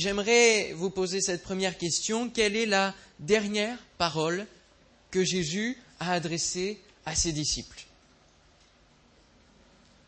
[0.00, 2.30] J'aimerais vous poser cette première question.
[2.30, 4.46] Quelle est la dernière parole
[5.10, 7.84] que Jésus a adressée à ses disciples?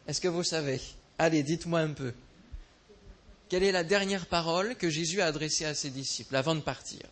[0.09, 0.81] Est-ce que vous savez?
[1.19, 2.15] Allez, dites-moi un peu.
[3.51, 7.03] Quelle est la dernière parole que Jésus a adressée à ses disciples avant de partir?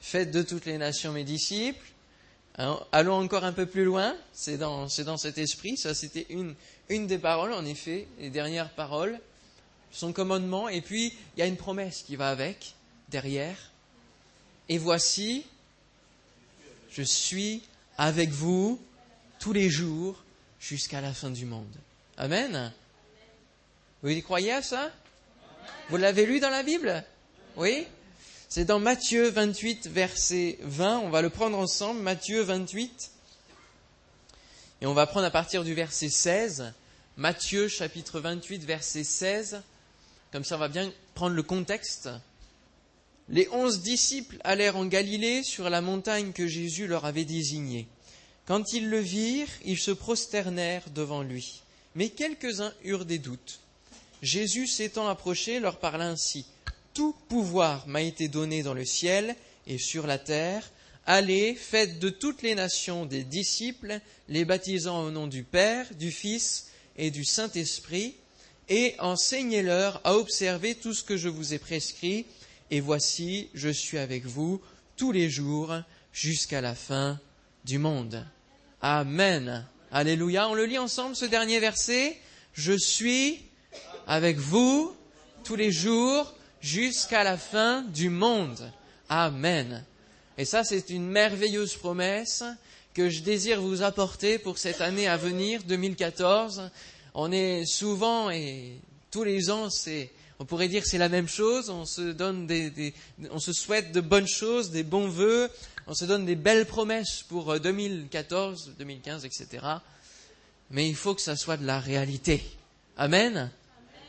[0.00, 1.86] Faites de toutes les nations mes disciples.
[2.56, 4.16] Hein, allons encore un peu plus loin.
[4.32, 5.76] C'est dans, cet esprit.
[5.76, 6.26] Ça, c'était
[6.88, 9.20] une des paroles, en effet, les dernières paroles.
[9.92, 10.68] Son commandement.
[10.68, 12.74] Et puis, il y a une promesse qui va avec,
[13.08, 13.56] derrière.
[14.68, 15.44] Et voici,
[16.90, 17.62] je suis
[17.98, 18.80] avec vous
[19.38, 20.22] tous les jours
[20.60, 21.74] jusqu'à la fin du monde.
[22.16, 22.72] Amen.
[24.02, 24.90] Vous y croyez à ça?
[25.88, 27.04] Vous l'avez lu dans la Bible?
[27.56, 27.86] Oui
[28.48, 30.98] C'est dans Matthieu 28, verset 20.
[30.98, 32.00] On va le prendre ensemble.
[32.00, 33.12] Matthieu 28.
[34.80, 36.72] Et on va prendre à partir du verset 16.
[37.16, 39.62] Matthieu chapitre 28, verset 16.
[40.32, 42.08] Comme ça, on va bien prendre le contexte.
[43.28, 47.88] Les onze disciples allèrent en Galilée sur la montagne que Jésus leur avait désignée.
[48.46, 51.62] Quand ils le virent, ils se prosternèrent devant lui.
[51.96, 53.58] Mais quelques-uns eurent des doutes.
[54.22, 56.46] Jésus s'étant approché leur parla ainsi.
[56.94, 59.34] Tout pouvoir m'a été donné dans le ciel
[59.66, 60.70] et sur la terre.
[61.06, 66.10] Allez, faites de toutes les nations des disciples, les baptisant au nom du Père, du
[66.10, 68.16] Fils et du Saint-Esprit,
[68.68, 72.26] et enseignez-leur à observer tout ce que je vous ai prescrit,
[72.70, 74.60] et voici, je suis avec vous
[74.96, 75.74] tous les jours
[76.12, 77.20] jusqu'à la fin
[77.64, 78.26] du monde.
[78.80, 79.66] Amen.
[79.92, 80.48] Alléluia.
[80.48, 82.16] On le lit ensemble, ce dernier verset.
[82.54, 83.42] Je suis
[84.06, 84.96] avec vous
[85.44, 88.72] tous les jours jusqu'à la fin du monde.
[89.08, 89.84] Amen.
[90.38, 92.42] Et ça, c'est une merveilleuse promesse
[92.94, 96.70] que je désire vous apporter pour cette année à venir, 2014.
[97.18, 98.78] On est souvent et
[99.10, 101.70] tous les ans, c'est, on pourrait dire c'est la même chose.
[101.70, 102.92] On se donne des,
[103.30, 105.50] on se souhaite de bonnes choses, des bons vœux.
[105.86, 109.46] On se donne des belles promesses pour 2014, 2015, etc.
[110.70, 112.44] Mais il faut que ça soit de la réalité.
[112.98, 113.50] Amen?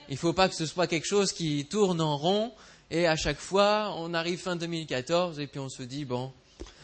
[0.09, 2.51] Il ne faut pas que ce soit quelque chose qui tourne en rond
[2.91, 6.33] et à chaque fois, on arrive fin 2014 et puis on se dit, bon,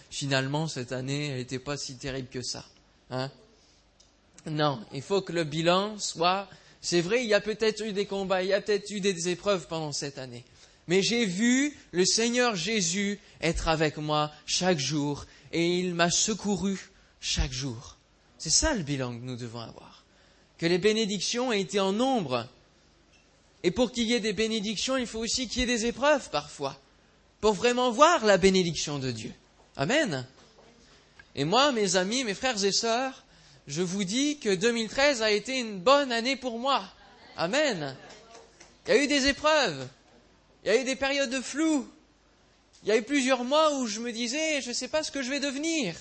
[0.09, 2.63] finalement, cette année, elle n'était pas si terrible que ça.
[3.09, 3.29] Hein?
[4.46, 6.50] Non, il faut que le bilan soit,
[6.81, 9.30] c'est vrai, il y a peut-être eu des combats, il y a peut-être eu des
[9.30, 10.44] épreuves pendant cette année.
[10.88, 16.92] Mais j'ai vu le Seigneur Jésus être avec moi chaque jour et il m'a secouru
[17.22, 17.98] chaque jour.
[18.38, 20.04] C'est ça le bilan que nous devons avoir.
[20.58, 22.48] Que les bénédictions aient été en nombre
[23.64, 26.30] et pour qu'il y ait des bénédictions, il faut aussi qu'il y ait des épreuves
[26.30, 26.78] parfois,
[27.40, 29.34] pour vraiment voir la bénédiction de Dieu.
[29.78, 30.28] Amen.
[31.36, 33.24] Et moi, mes amis, mes frères et sœurs,
[33.68, 36.84] je vous dis que 2013 a été une bonne année pour moi.
[37.38, 37.96] Amen.
[38.85, 39.88] Il y a eu des épreuves,
[40.63, 41.88] il y a eu des périodes de flou,
[42.84, 45.12] il y a eu plusieurs mois où je me disais, je ne sais pas ce
[45.12, 45.96] que je vais devenir.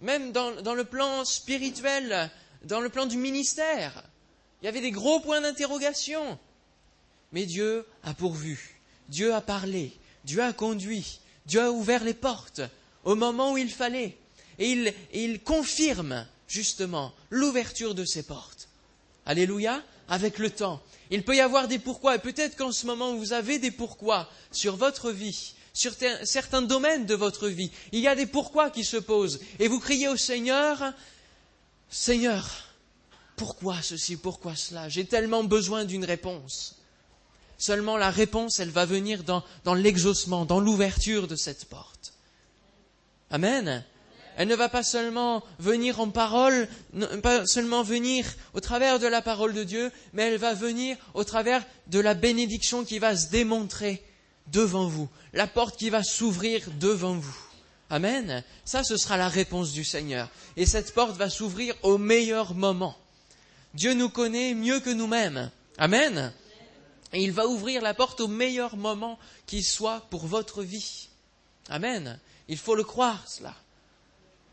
[0.00, 2.30] Même dans, dans le plan spirituel,
[2.62, 4.04] dans le plan du ministère.
[4.62, 6.38] Il y avait des gros points d'interrogation.
[7.32, 9.92] Mais Dieu a pourvu, Dieu a parlé,
[10.24, 12.62] Dieu a conduit, Dieu a ouvert les portes
[13.04, 14.16] au moment où il fallait.
[14.58, 18.68] Et il, il confirme justement l'ouverture de ces portes.
[19.26, 20.80] Alléluia, avec le temps.
[21.10, 24.28] Il peut y avoir des pourquoi, et peut-être qu'en ce moment vous avez des pourquoi
[24.52, 27.70] sur votre vie, sur certains domaines de votre vie.
[27.92, 30.92] Il y a des pourquoi qui se posent, et vous criez au Seigneur,
[31.90, 32.74] Seigneur,
[33.36, 34.88] pourquoi ceci, pourquoi cela?
[34.88, 36.74] J'ai tellement besoin d'une réponse.
[37.56, 42.12] Seulement la réponse, elle va venir dans, dans l'exaucement, dans l'ouverture de cette porte.
[43.30, 43.84] Amen.
[44.38, 46.68] Elle ne va pas seulement venir en parole,
[47.24, 51.24] pas seulement venir au travers de la parole de Dieu, mais elle va venir au
[51.24, 54.00] travers de la bénédiction qui va se démontrer
[54.46, 57.36] devant vous, la porte qui va s'ouvrir devant vous.
[57.90, 58.44] Amen.
[58.64, 60.28] Ça, ce sera la réponse du Seigneur.
[60.56, 62.96] Et cette porte va s'ouvrir au meilleur moment.
[63.74, 65.50] Dieu nous connaît mieux que nous-mêmes.
[65.78, 66.32] Amen.
[67.12, 71.08] Et il va ouvrir la porte au meilleur moment qui soit pour votre vie.
[71.68, 72.20] Amen.
[72.46, 73.56] Il faut le croire, cela.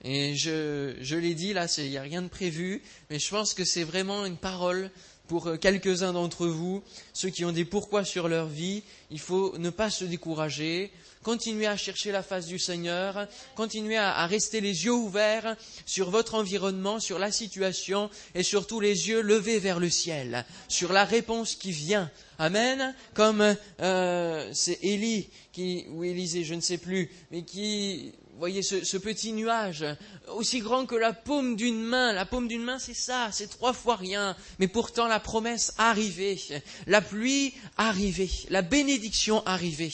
[0.04, 3.54] Et je, je l'ai dit, là, il n'y a rien de prévu, mais je pense
[3.54, 4.92] que c'est vraiment une parole
[5.28, 6.84] pour euh, quelques-uns d'entre vous,
[7.14, 8.84] ceux qui ont des pourquoi sur leur vie.
[9.12, 10.92] Il faut ne pas se décourager,
[11.24, 15.56] continuez à chercher la face du Seigneur, continuez à, rester les yeux ouverts
[15.86, 20.94] sur votre environnement, sur la situation et surtout les yeux levés vers le ciel, sur
[20.94, 22.12] la réponse qui vient.
[22.38, 22.94] Amen.
[23.14, 28.98] Comme euh, c'est Élie qui ou Élisée, je ne sais plus, mais qui voyez ce,
[28.98, 29.86] petit nuage,
[30.28, 32.14] aussi grand que la paume d'une main.
[32.14, 34.36] La paume d'une main, c'est ça, c'est trois fois rien.
[34.60, 36.40] Mais pourtant, la promesse arrivée,
[36.88, 39.94] la pluie arrivée, la bénédiction arrivée.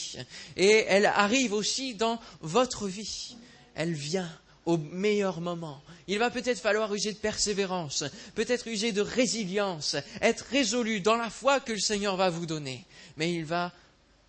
[0.56, 3.36] Et elle arrive aussi dans votre vie.
[3.74, 4.30] Elle vient
[4.66, 5.82] au meilleur moment.
[6.08, 8.04] Il va peut-être falloir user de persévérance,
[8.34, 12.84] peut-être user de résilience, être résolu dans la foi que le Seigneur va vous donner.
[13.16, 13.72] Mais il va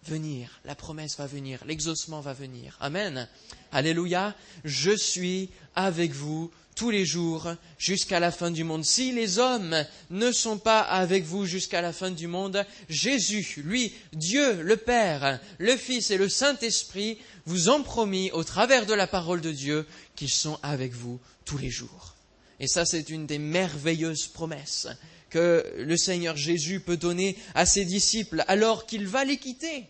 [0.07, 2.77] venir, la promesse va venir, l'exaucement va venir.
[2.79, 3.27] Amen.
[3.71, 4.35] Alléluia.
[4.63, 8.85] Je suis avec vous tous les jours jusqu'à la fin du monde.
[8.85, 13.93] Si les hommes ne sont pas avec vous jusqu'à la fin du monde, Jésus, lui,
[14.13, 19.07] Dieu, le Père, le Fils et le Saint-Esprit vous ont promis au travers de la
[19.07, 19.85] parole de Dieu
[20.15, 22.15] qu'ils sont avec vous tous les jours.
[22.59, 24.87] Et ça, c'est une des merveilleuses promesses
[25.29, 29.87] que le Seigneur Jésus peut donner à ses disciples alors qu'il va les quitter.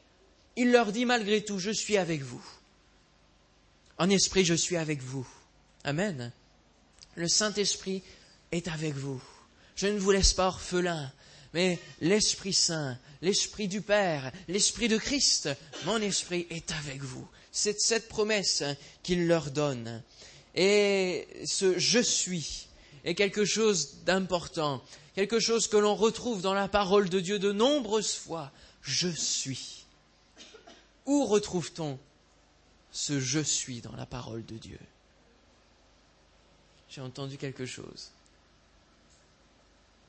[0.56, 2.44] Il leur dit malgré tout, je suis avec vous.
[3.98, 5.28] En esprit, je suis avec vous.
[5.84, 6.32] Amen.
[7.16, 8.04] Le Saint-Esprit
[8.52, 9.22] est avec vous.
[9.76, 11.12] Je ne vous laisse pas orphelin,
[11.54, 15.50] mais l'Esprit Saint, l'Esprit du Père, l'Esprit de Christ,
[15.86, 17.28] mon Esprit est avec vous.
[17.52, 18.64] C'est cette promesse
[19.04, 20.02] qu'il leur donne.
[20.56, 22.68] Et ce je suis
[23.06, 24.84] est quelque chose d'important,
[25.16, 28.52] quelque chose que l'on retrouve dans la parole de Dieu de nombreuses fois.
[28.82, 29.83] Je suis.
[31.06, 32.00] Où retrouve-t-on
[32.92, 34.80] ce je suis dans la parole de Dieu?
[36.90, 38.12] J'ai entendu quelque chose.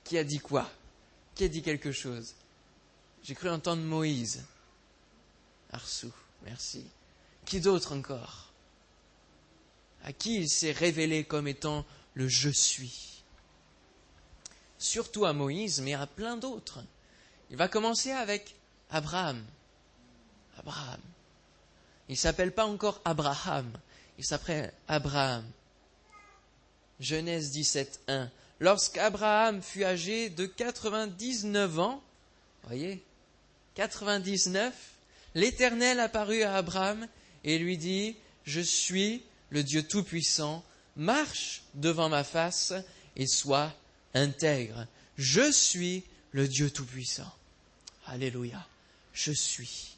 [0.05, 0.71] Qui a dit quoi?
[1.35, 2.35] Qui a dit quelque chose?
[3.23, 4.45] J'ai cru entendre Moïse.
[5.73, 6.13] Arsou,
[6.43, 6.85] merci.
[7.47, 8.53] Qui d'autre encore?
[10.05, 13.23] À qui il s'est révélé comme étant le je suis?
[14.79, 16.85] Surtout à Moïse, mais à plein d'autres.
[17.51, 18.55] Il va commencer avec
[18.91, 19.43] Abraham.
[20.59, 21.01] Abraham.
[22.09, 23.71] Il s'appelle pas encore Abraham,
[24.19, 25.45] il s'appelle Abraham.
[27.01, 28.31] Genèse 17, 1.
[28.61, 32.03] Lorsqu'Abraham fut âgé de 99 ans,
[32.65, 33.03] voyez,
[33.75, 34.73] 99,
[35.35, 37.09] l'Éternel apparut à Abraham
[37.43, 40.65] et lui dit, Je suis le Dieu Tout-Puissant,
[40.97, 42.73] marche devant ma face
[43.17, 43.73] et sois
[44.15, 44.87] intègre.
[45.17, 47.33] Je suis le Dieu Tout-Puissant.
[48.07, 48.67] Alléluia.
[49.13, 49.94] Je suis.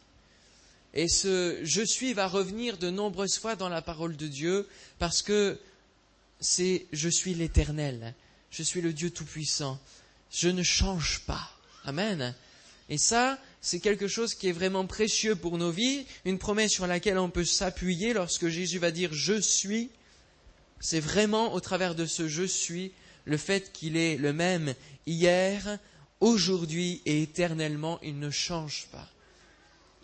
[0.95, 4.67] Et ce je suis va revenir de nombreuses fois dans la parole de Dieu
[4.99, 5.59] parce que
[6.41, 8.15] c'est je suis l'Éternel.
[8.51, 9.79] Je suis le Dieu Tout-Puissant.
[10.31, 11.51] Je ne change pas.
[11.85, 12.35] Amen.
[12.89, 16.87] Et ça, c'est quelque chose qui est vraiment précieux pour nos vies, une promesse sur
[16.87, 19.91] laquelle on peut s'appuyer lorsque Jésus va dire je suis.
[20.79, 22.93] C'est vraiment au travers de ce je suis
[23.25, 24.75] le fait qu'il est le même
[25.07, 25.79] hier,
[26.21, 29.09] aujourd'hui et éternellement, il ne change pas.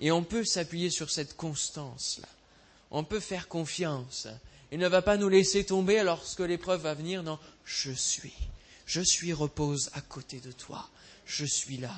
[0.02, 2.28] Et on peut s'appuyer sur cette constance-là.
[2.90, 4.28] On peut faire confiance.
[4.70, 7.22] Il ne va pas nous laisser tomber lorsque l'épreuve va venir.
[7.22, 8.34] Non, je suis.
[8.84, 10.90] Je suis repose à côté de toi.
[11.24, 11.94] Je suis là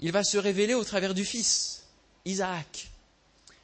[0.00, 1.84] il va se révéler au travers du Fils,
[2.24, 2.88] Isaac.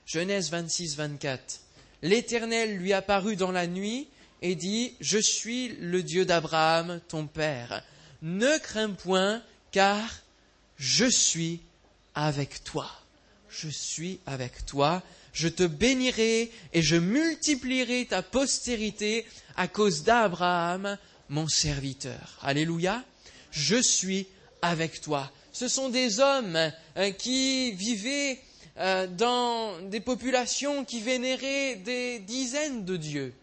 [0.06, 1.60] Genèse 26, 24.
[2.02, 4.08] L'Éternel lui apparut dans la nuit
[4.40, 7.84] et dit, Je suis le Dieu d'Abraham, ton Père.
[8.22, 10.22] Ne crains point, car
[10.78, 11.60] je suis
[12.14, 12.90] avec toi.
[13.48, 15.02] Je suis avec toi.
[15.32, 19.26] Je te bénirai et je multiplierai ta postérité
[19.56, 20.98] à cause d'Abraham,
[21.28, 22.38] mon serviteur.
[22.42, 23.04] Alléluia.
[23.50, 24.26] Je suis
[24.62, 26.58] avec toi ce sont des hommes
[26.96, 28.40] euh, qui vivaient
[28.78, 33.34] euh, dans des populations qui vénéraient des dizaines de dieux.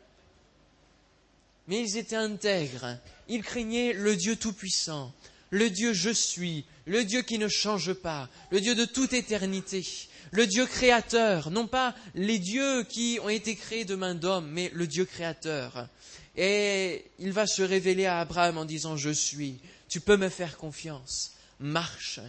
[1.68, 5.12] Mais ils étaient intègres, ils craignaient le Dieu Tout-Puissant,
[5.50, 9.86] le Dieu je suis, le Dieu qui ne change pas, le Dieu de toute éternité,
[10.32, 14.72] le Dieu créateur, non pas les dieux qui ont été créés de main d'homme, mais
[14.74, 15.88] le Dieu créateur.
[16.36, 19.58] Et il va se révéler à Abraham en disant Je suis,
[19.90, 22.20] tu peux me faire confiance marche,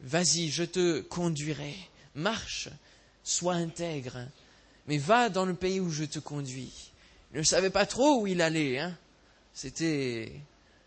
[0.00, 1.74] vas-y, je te conduirai,
[2.14, 2.68] marche,
[3.24, 4.26] sois intègre,
[4.86, 6.92] mais va dans le pays où je te conduis.
[7.34, 8.96] Il ne savait pas trop où il allait, hein.
[9.52, 10.32] c'était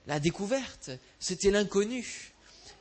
[0.08, 2.34] la découverte, c'était l'inconnu,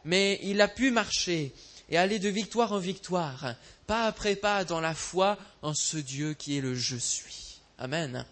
[0.04, 1.52] mais il a pu marcher
[1.90, 3.54] et aller de victoire en victoire,
[3.87, 7.60] pas après pas dans la foi en ce Dieu qui est le je suis.
[7.78, 8.25] Amen.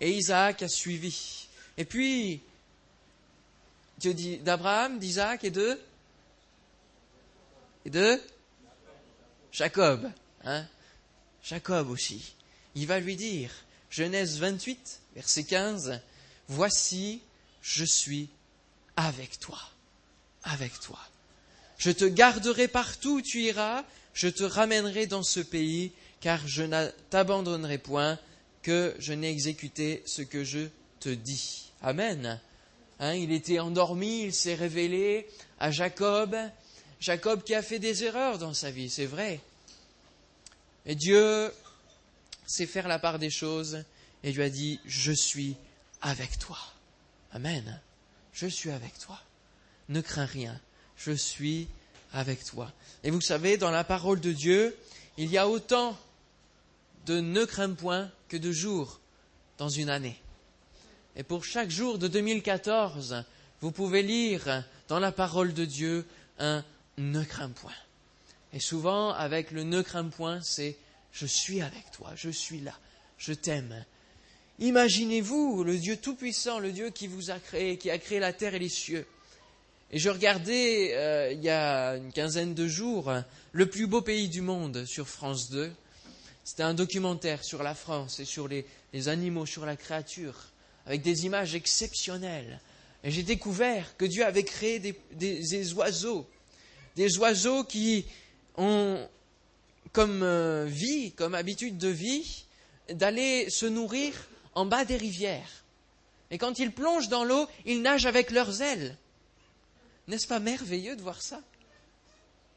[0.00, 1.46] Et Isaac a suivi.
[1.76, 2.40] Et puis,
[3.98, 5.78] Dieu dit d'Abraham, d'Isaac et de
[7.84, 8.20] et de
[9.50, 10.10] Jacob,
[10.44, 10.66] hein
[11.42, 12.34] Jacob aussi.
[12.74, 13.50] Il va lui dire,
[13.90, 16.00] Genèse 28, verset 15,
[16.48, 17.22] Voici,
[17.62, 18.28] je suis
[18.96, 19.58] avec toi,
[20.42, 20.98] avec toi.
[21.78, 26.62] Je te garderai partout où tu iras, je te ramènerai dans ce pays car je
[26.62, 28.18] ne t'abandonnerai point
[28.62, 30.68] que je n'ai exécuté ce que je
[31.00, 31.72] te dis.
[31.82, 32.40] Amen.
[33.00, 35.26] Hein, il était endormi, il s'est révélé
[35.58, 36.36] à Jacob,
[37.00, 39.40] Jacob qui a fait des erreurs dans sa vie, c'est vrai.
[40.86, 41.52] Et Dieu
[42.46, 43.82] sait faire la part des choses
[44.22, 45.56] et lui a dit, je suis
[46.00, 46.58] avec toi.
[47.32, 47.80] Amen.
[48.32, 49.20] Je suis avec toi.
[49.88, 50.58] Ne crains rien.
[50.96, 51.68] Je suis
[52.12, 52.70] avec toi.
[53.04, 54.76] Et vous savez, dans la parole de Dieu,
[55.16, 55.98] il y a autant
[57.06, 59.00] de ne crains point que de jours
[59.58, 60.20] dans une année.
[61.16, 63.24] Et pour chaque jour de 2014,
[63.60, 66.06] vous pouvez lire dans la parole de Dieu
[66.38, 66.64] un
[66.98, 67.72] ne crains point.
[68.52, 70.76] Et souvent, avec le ne crains point, c'est
[71.12, 72.74] je suis avec toi, je suis là,
[73.18, 73.84] je t'aime.
[74.62, 78.54] Imaginez-vous le Dieu Tout-Puissant, le Dieu qui vous a créé, qui a créé la terre
[78.54, 79.04] et les cieux.
[79.90, 83.12] Et je regardais euh, il y a une quinzaine de jours
[83.50, 85.72] Le plus beau pays du monde sur France 2.
[86.44, 88.64] C'était un documentaire sur la France et sur les,
[89.08, 90.36] animaux, sur la créature,
[90.86, 92.60] avec des images exceptionnelles.
[93.02, 96.24] Et j'ai découvert que Dieu avait créé des, oiseaux,
[96.94, 98.06] des oiseaux qui
[98.56, 99.08] ont
[99.90, 102.44] comme euh, vie, comme habitude de vie,
[102.88, 104.12] d'aller se nourrir
[104.54, 105.64] en bas des rivières.
[106.30, 108.96] Et quand ils plongent dans l'eau, ils nagent avec leurs ailes.
[110.08, 111.40] N'est-ce pas merveilleux de voir ça?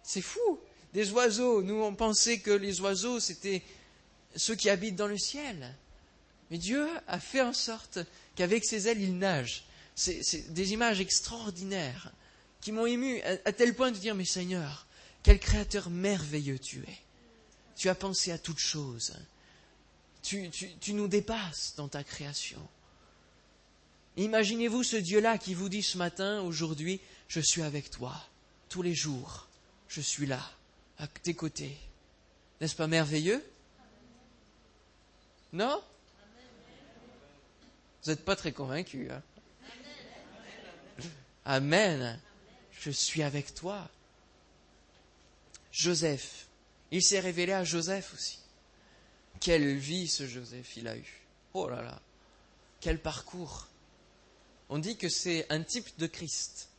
[0.04, 0.60] C'est fou.
[0.94, 3.62] Des oiseaux, nous on pensait que les oiseaux c'était
[4.36, 5.76] ceux qui habitent dans le ciel.
[6.52, 8.00] Mais Dieu a fait en sorte
[8.36, 9.66] qu'avec ses ailes, ils nagent.
[9.96, 12.12] C'est des images extraordinaires
[12.62, 14.88] qui m'ont ému à, tel point de dire, mais Seigneur,
[15.24, 16.98] quel créateur merveilleux tu es.
[17.76, 19.14] Tu as pensé à toutes choses.
[20.26, 22.60] Tu, nous dépasses dans ta création.
[24.18, 28.16] Imaginez-vous ce Dieu-là qui vous dit ce matin, aujourd'hui, je suis avec toi
[28.68, 29.48] tous les jours.
[29.88, 30.42] Je suis là,
[30.98, 31.78] à tes côtés.
[32.60, 33.46] N'est-ce pas merveilleux?
[35.54, 35.80] Non?
[38.04, 39.12] Vous n'êtes pas très convaincu.
[39.12, 39.22] Hein?
[41.46, 42.20] Amen.
[42.82, 43.88] Je suis avec toi.
[45.72, 46.48] Joseph.
[46.90, 48.40] Il s'est révélé à Joseph aussi.
[49.46, 51.22] Quelle vie ce Joseph il a eu.
[51.54, 52.02] Oh là là.
[52.80, 53.68] Quel parcours.
[54.70, 56.70] On dit que c'est un type de Christ.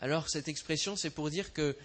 [0.00, 1.76] Alors cette expression, c'est pour dire que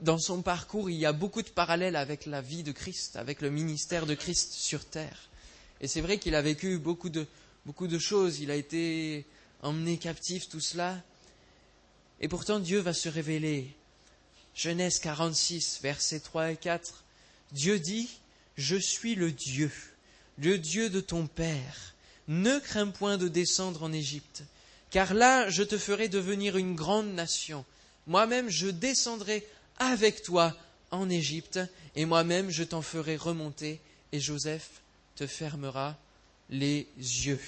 [0.00, 3.40] dans son parcours, il y a beaucoup de parallèles avec la vie de Christ, avec
[3.40, 5.28] le ministère de Christ sur terre.
[5.80, 7.26] Et c'est vrai qu'il a vécu beaucoup de,
[7.66, 9.26] beaucoup de choses, il a été
[9.62, 11.02] emmené captif, tout cela.
[12.20, 13.74] Et pourtant, Dieu va se révéler.
[14.54, 17.02] Genèse 46, versets 3 et 4.
[17.50, 18.20] Dieu dit,
[18.58, 19.72] Je suis le Dieu,
[20.36, 21.94] le Dieu de ton Père.
[22.26, 24.42] Ne crains point de descendre en Égypte
[24.90, 27.64] car là je te ferai devenir une grande nation.
[28.06, 29.46] Moi-même je descendrai
[29.78, 30.56] avec toi
[30.90, 31.60] en Égypte,
[31.94, 33.80] et moi-même je t'en ferai remonter,
[34.12, 34.68] et Joseph
[35.16, 35.96] te fermera
[36.48, 37.40] les yeux.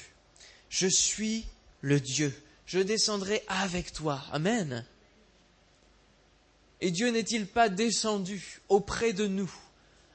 [0.69, 1.47] Je suis
[1.81, 2.35] le Dieu,
[2.67, 4.23] je descendrai avec toi.
[4.33, 4.85] Amen.
[6.83, 9.53] Et Dieu n'est-il pas descendu auprès de nous,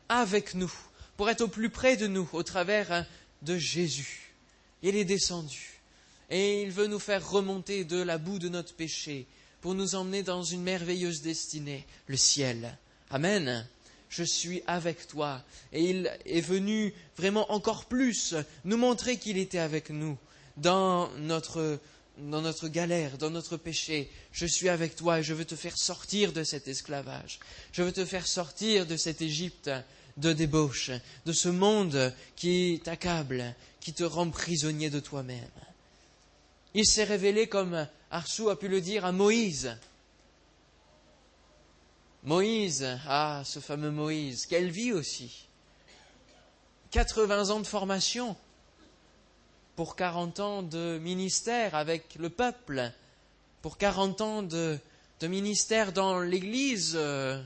[0.09, 0.73] avec nous,
[1.17, 3.05] pour être au plus près de nous au travers
[3.41, 4.33] de Jésus
[4.81, 5.81] Il est descendu
[6.29, 9.27] et il veut nous faire remonter de la boue de notre péché
[9.61, 12.77] pour nous emmener dans une merveilleuse destinée, le ciel.
[13.09, 13.67] Amen.
[14.09, 15.43] Je suis avec toi.
[15.73, 20.17] Et il est venu vraiment encore plus nous montrer qu'il était avec nous
[20.57, 21.79] dans notre,
[22.17, 24.09] dans notre galère, dans notre péché.
[24.31, 27.39] Je suis avec toi et je veux te faire sortir de cet esclavage.
[27.71, 29.71] Je veux te faire sortir de cette Égypte
[30.17, 30.91] de débauche,
[31.25, 35.49] de ce monde qui t'accable, qui te rend prisonnier de toi-même.
[36.73, 39.77] Il s'est révélé, comme Arsou a pu le dire, à Moïse.
[42.23, 45.47] Moïse, ah, ce fameux Moïse, quelle vie aussi.
[46.91, 48.35] 80 ans de formation
[49.75, 52.91] pour 40 ans de ministère avec le peuple,
[53.61, 54.79] pour 40 ans de,
[55.21, 57.41] ministère dans l'Église, euh,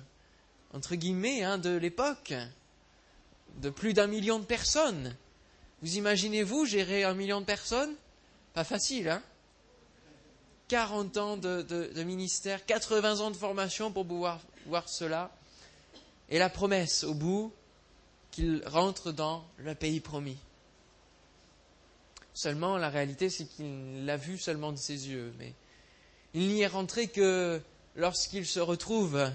[0.73, 2.33] entre guillemets, hein, de l'époque,
[3.57, 5.15] de plus d'un million de personnes.
[5.81, 7.93] Vous imaginez-vous gérer un million de personnes?
[8.53, 9.21] Pas facile, hein?
[10.67, 15.31] 40 ans de, ministère, 80 ans de formation pour pouvoir voir cela.
[16.29, 17.51] Et la promesse au bout
[18.29, 20.37] qu'il rentre dans le pays promis.
[22.35, 25.33] Seulement, la réalité, c'est qu'il l'a vu seulement de ses yeux.
[25.39, 25.53] Mais
[26.35, 27.59] il n'y est rentré que
[27.95, 29.31] lorsqu'il se retrouve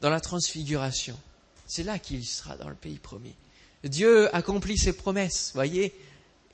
[0.00, 1.18] dans la transfiguration.
[1.66, 3.34] C'est là qu'il sera dans le pays promis.
[3.84, 5.94] Dieu accomplit ses promesses, voyez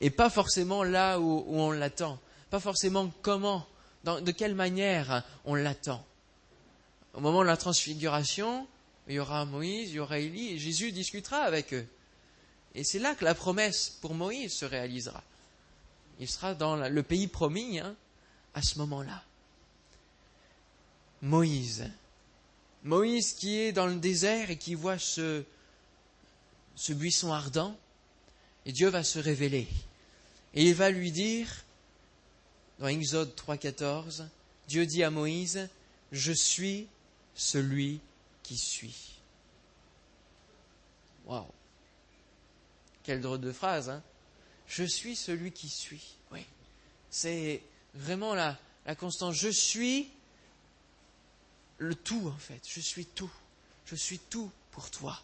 [0.00, 3.66] et pas forcément là où, on l'attend, pas forcément comment,
[4.04, 6.04] de quelle manière on l'attend.
[7.14, 8.66] Au moment de la transfiguration,
[9.08, 11.86] il y aura Moïse, il y aura Élie, et Jésus discutera avec eux.
[12.74, 15.22] Et c'est là que la promesse pour Moïse se réalisera.
[16.18, 17.94] Il sera dans le pays promis hein,
[18.54, 19.24] à ce moment-là.
[21.22, 21.90] Moïse.
[22.82, 25.44] Moïse qui est dans le désert et qui voit ce,
[26.88, 27.76] buisson ardent,
[28.66, 29.68] et Dieu va se révéler.
[30.54, 31.48] Et il va lui dire,
[32.78, 34.24] dans Exode 3.14,
[34.68, 35.68] Dieu dit à Moïse,
[36.12, 36.86] Je suis
[37.34, 38.00] celui
[38.42, 39.20] qui suis.
[41.26, 41.46] Waouh
[43.04, 44.02] Quelle drôle de phrase, hein
[44.66, 46.14] Je suis celui qui suis.
[46.32, 46.44] Oui.
[47.10, 47.62] C'est
[47.94, 48.58] vraiment la,
[48.98, 49.34] constante.
[49.34, 50.08] Je suis
[51.80, 52.60] le tout, en fait.
[52.68, 53.30] Je suis tout.
[53.86, 55.20] Je suis tout pour toi.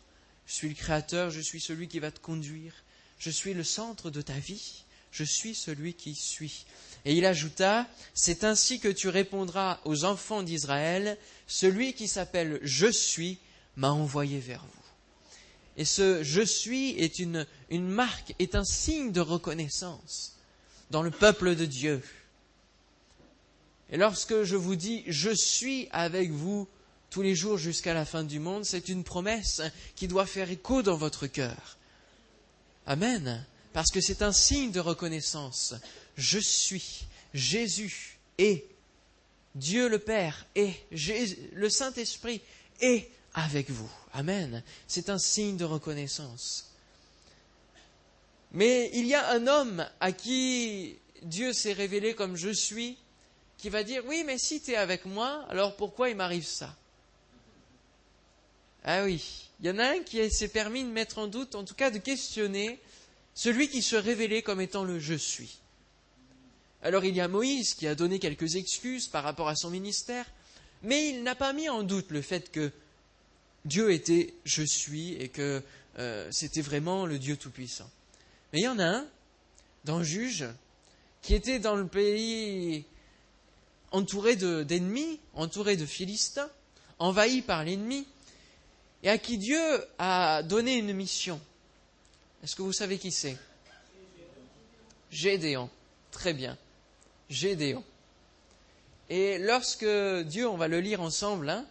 [0.46, 2.72] Je suis le Créateur, je suis celui qui va te conduire.
[3.18, 4.84] Je suis le centre de ta vie.
[5.12, 6.66] Je suis celui qui suis.
[7.04, 12.90] Et il ajouta, C'est ainsi que tu répondras aux enfants d'Israël, celui qui s'appelle Je
[12.90, 13.38] suis
[13.76, 14.82] m'a envoyé vers vous.
[15.76, 20.36] Et ce Je suis est une, une marque, est un signe de reconnaissance
[20.90, 22.02] dans le peuple de Dieu.
[23.90, 26.68] Et lorsque je vous dis Je suis avec vous
[27.10, 29.62] tous les jours jusqu'à la fin du monde, c'est une promesse
[29.94, 31.78] qui doit faire écho dans votre cœur.
[32.86, 33.44] Amen.
[33.72, 35.74] Parce que c'est un signe de reconnaissance.
[36.16, 37.06] Je suis.
[37.34, 38.64] Jésus est.
[39.54, 40.74] Dieu le Père est.
[41.52, 42.40] Le Saint-Esprit
[42.80, 43.90] est avec vous.
[44.12, 44.62] Amen.
[44.88, 46.72] C'est un signe de reconnaissance.
[48.52, 52.96] Mais il y a un homme à qui Dieu s'est révélé comme je suis,
[53.66, 56.72] qui va dire, oui, mais si tu es avec moi, alors pourquoi il m'arrive ça?
[58.84, 61.64] Ah oui, il y en a un qui s'est permis de mettre en doute, en
[61.64, 62.78] tout cas de questionner,
[63.34, 65.58] celui qui se révélait comme étant le je suis.
[66.80, 70.26] Alors il y a Moïse qui a donné quelques excuses par rapport à son ministère,
[70.84, 72.70] mais il n'a pas mis en doute le fait que
[73.64, 75.60] Dieu était je suis et que
[75.98, 77.90] euh, c'était vraiment le Dieu Tout-Puissant.
[78.52, 79.06] Mais il y en a un,
[79.84, 80.46] dans Juge,
[81.20, 82.84] qui était dans le pays
[83.96, 86.50] entouré d'ennemis, entouré de Philistins,
[86.98, 88.06] envahi par l'ennemi,
[89.02, 89.58] et à qui Dieu
[89.98, 91.40] a donné une mission.
[92.44, 93.38] Est-ce que vous savez qui c'est?
[95.10, 95.70] Gédéon.
[96.10, 96.58] Très bien.
[97.30, 97.82] Gédéon.
[99.08, 99.86] Et lorsque
[100.26, 101.64] Dieu, on va le lire ensemble, hein,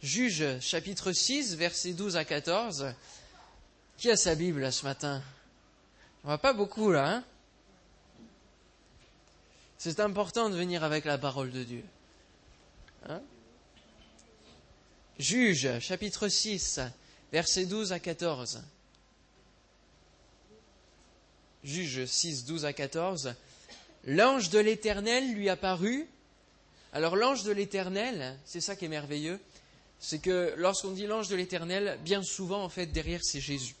[0.00, 2.94] Juge chapitre 6, versets 12 à 14,
[3.98, 5.20] qui a sa Bible ce matin?
[6.22, 7.24] On va pas beaucoup là, hein?
[9.84, 11.84] C'est important de venir avec la parole de Dieu.
[13.06, 13.20] Hein?
[15.18, 16.80] Juge chapitre 6,
[17.30, 18.62] versets 12 à 14.
[21.64, 23.34] Juge 6, 12 à 14.
[24.06, 26.08] L'ange de l'Éternel lui apparut.
[26.94, 29.38] Alors l'ange de l'Éternel, c'est ça qui est merveilleux,
[30.00, 33.74] c'est que lorsqu'on dit l'ange de l'Éternel, bien souvent en fait derrière c'est Jésus.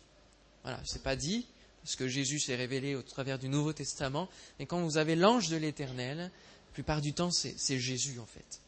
[0.64, 1.46] Voilà, c'est pas dit
[1.84, 5.50] parce que Jésus s'est révélé au travers du Nouveau Testament, mais quand vous avez l'ange
[5.50, 8.60] de l'Éternel, la plupart du temps c'est Jésus en fait.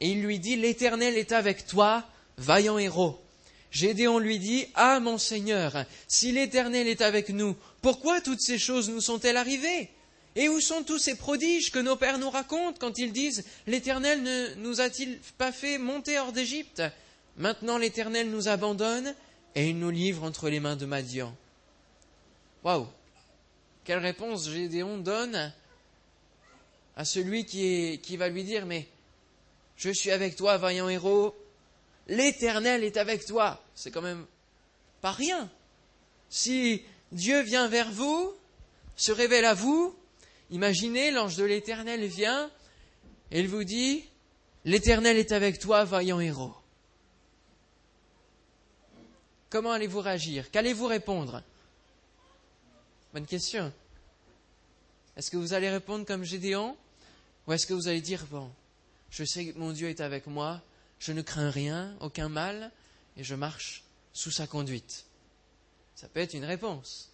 [0.00, 2.04] Et il lui dit l'Éternel est avec toi,
[2.36, 3.22] vaillant héros.
[3.70, 8.90] Gédéon lui dit Ah mon Seigneur, si l'Éternel est avec nous, pourquoi toutes ces choses
[8.90, 9.88] nous sont-elles arrivées?
[10.34, 14.20] Et où sont tous ces prodiges que nos pères nous racontent quand ils disent L'Éternel
[14.24, 16.82] ne nous a-t-il pas fait monter hors d'Égypte?
[17.36, 19.14] Maintenant l'Éternel nous abandonne
[19.54, 21.32] et il nous livre entre les mains de Madian.
[22.64, 22.86] Waouh
[23.84, 25.52] Quelle réponse Gédéon donne
[26.96, 28.88] à celui qui, qui va lui dire Mais
[29.76, 31.34] je suis avec toi, vaillant héros,
[32.06, 33.62] l'Éternel est avec toi.
[33.74, 34.26] C'est quand même
[35.00, 35.50] pas rien.
[36.28, 38.34] Si Dieu vient vers vous,
[38.96, 39.94] se révèle à vous,
[40.50, 42.50] imaginez, l'ange de l'Éternel vient
[43.32, 44.04] et il vous dit,
[44.64, 46.54] l'Éternel est avec toi, vaillant héros.
[49.50, 50.50] Comment allez-vous réagir?
[50.50, 51.42] Qu'allez-vous répondre?
[53.12, 53.70] Bonne question.
[55.18, 56.74] Est-ce que vous allez répondre comme Gédéon
[57.46, 58.50] Ou est-ce que vous allez dire, bon,
[59.10, 60.62] je sais que mon Dieu est avec moi,
[60.98, 62.70] je ne crains rien, aucun mal,
[63.18, 65.04] et je marche sous sa conduite?
[65.94, 67.10] Ça peut être une réponse.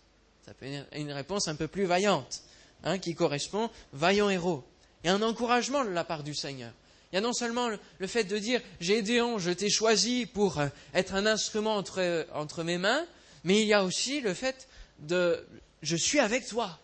[0.47, 2.43] Ça peut être une réponse un peu plus vaillante,
[2.85, 4.63] hein, qui correspond vaillant héros.
[5.03, 6.73] Et un encouragement de la part du Seigneur.
[7.11, 10.69] Il y a non seulement le fait de dire Gédéon, je t'ai choisi pour euh,
[10.95, 13.05] être un instrument entre, entre mes mains,
[13.43, 14.69] mais il y a aussi le fait
[15.01, 15.45] de
[15.83, 16.79] je suis avec toi.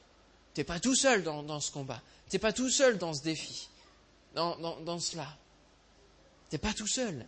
[0.54, 2.00] Tu n'es pas tout seul dans, ce combat.
[2.28, 3.68] Tu n'es pas tout seul dans ce défi,
[4.34, 5.36] dans, dans cela
[6.54, 7.26] n'es pas tout seul.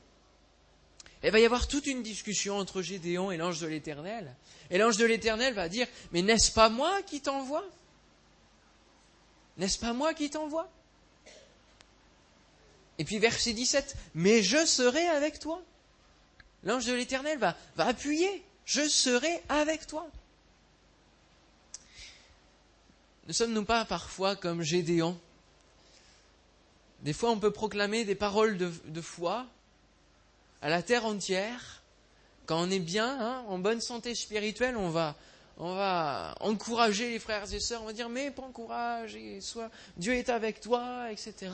[1.22, 4.35] Il va y avoir toute une discussion entre Gédéon et l'ange de l'Éternel.
[4.70, 7.64] Et l'ange de l'Éternel va dire, mais n'est-ce pas moi qui t'envoie?
[9.57, 10.70] N'est-ce pas moi qui t'envoie?
[12.98, 15.61] Et puis verset 17, mais je serai avec toi.
[16.62, 18.44] l'ange de l'Éternel va, va appuyer.
[18.64, 20.09] Je serai avec toi.
[23.26, 25.18] Ne sommes-nous pas parfois comme Gédéon?
[27.02, 29.46] Des fois, on peut proclamer des paroles de, foi
[30.62, 31.82] à la terre entière.
[32.46, 35.16] Quand on est bien, hein, en bonne santé spirituelle, on va,
[35.58, 39.70] on va encourager les frères et sœurs, on va dire mais prends courage, et sois,
[39.96, 41.50] Dieu est avec toi, etc.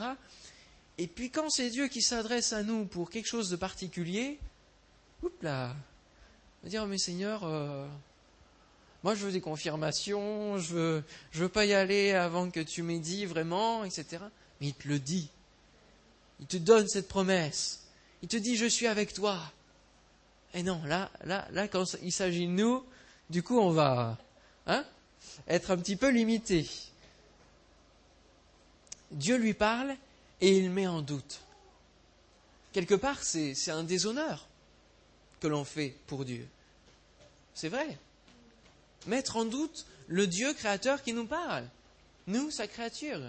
[0.99, 4.39] Et puis quand c'est Dieu qui s'adresse à nous pour quelque chose de particulier,
[5.23, 5.75] oups là,
[6.61, 7.87] on va dire mais Seigneur, euh,
[9.03, 12.83] moi, je veux des confirmations, je veux, je veux pas y aller avant que tu
[12.83, 14.23] m'aies dit vraiment, etc.
[14.61, 15.29] Mais il te le dit.
[16.39, 17.83] Il te donne cette promesse.
[18.21, 19.39] Il te dit, je suis avec toi.
[20.53, 22.83] Et non, là, là, là, quand il s'agit de nous,
[23.29, 24.17] du coup, on va,
[24.67, 24.85] hein,
[25.49, 26.69] être un petit peu limité.
[29.11, 29.95] Dieu lui parle
[30.39, 31.41] et il met en doute.
[32.71, 34.47] Quelque part, c'est un déshonneur
[35.41, 36.47] que l'on fait pour Dieu.
[37.53, 37.97] C'est vrai
[39.07, 41.67] mettre en doute le Dieu créateur qui nous parle,
[42.27, 43.19] nous, sa créature.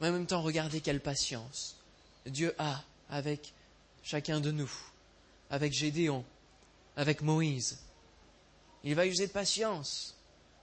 [0.00, 1.76] Mais en même temps, regardez quelle patience
[2.26, 3.52] Dieu a avec
[4.02, 4.70] chacun de nous,
[5.50, 6.24] avec Gédéon,
[6.96, 7.78] avec Moïse.
[8.84, 10.14] Il va user de patience.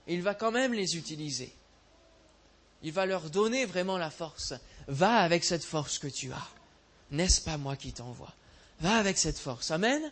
[0.06, 1.52] Il va quand même les utiliser.
[2.82, 4.54] Il va leur donner vraiment la force.
[4.88, 6.48] Va avec cette force que tu as.
[7.10, 8.34] N'est-ce pas moi qui t'envoie?
[8.80, 9.70] Va avec cette force.
[9.70, 10.02] Amen.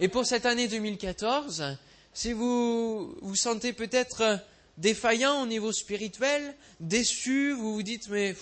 [0.00, 1.76] Et pour cette année 2014,
[2.14, 4.38] si vous vous sentez peut-être
[4.78, 8.36] défaillant au niveau spirituel, déçu, vous vous dites mais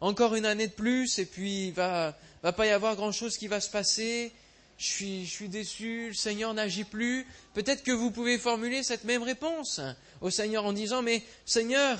[0.00, 3.48] encore une année de plus et puis va va pas y avoir grand chose qui
[3.48, 4.32] va se passer.
[4.78, 7.26] Je suis, je suis déçu, le Seigneur n'agit plus.
[7.54, 9.80] Peut-être que vous pouvez formuler cette même réponse
[10.20, 11.98] au Seigneur en disant mais Seigneur,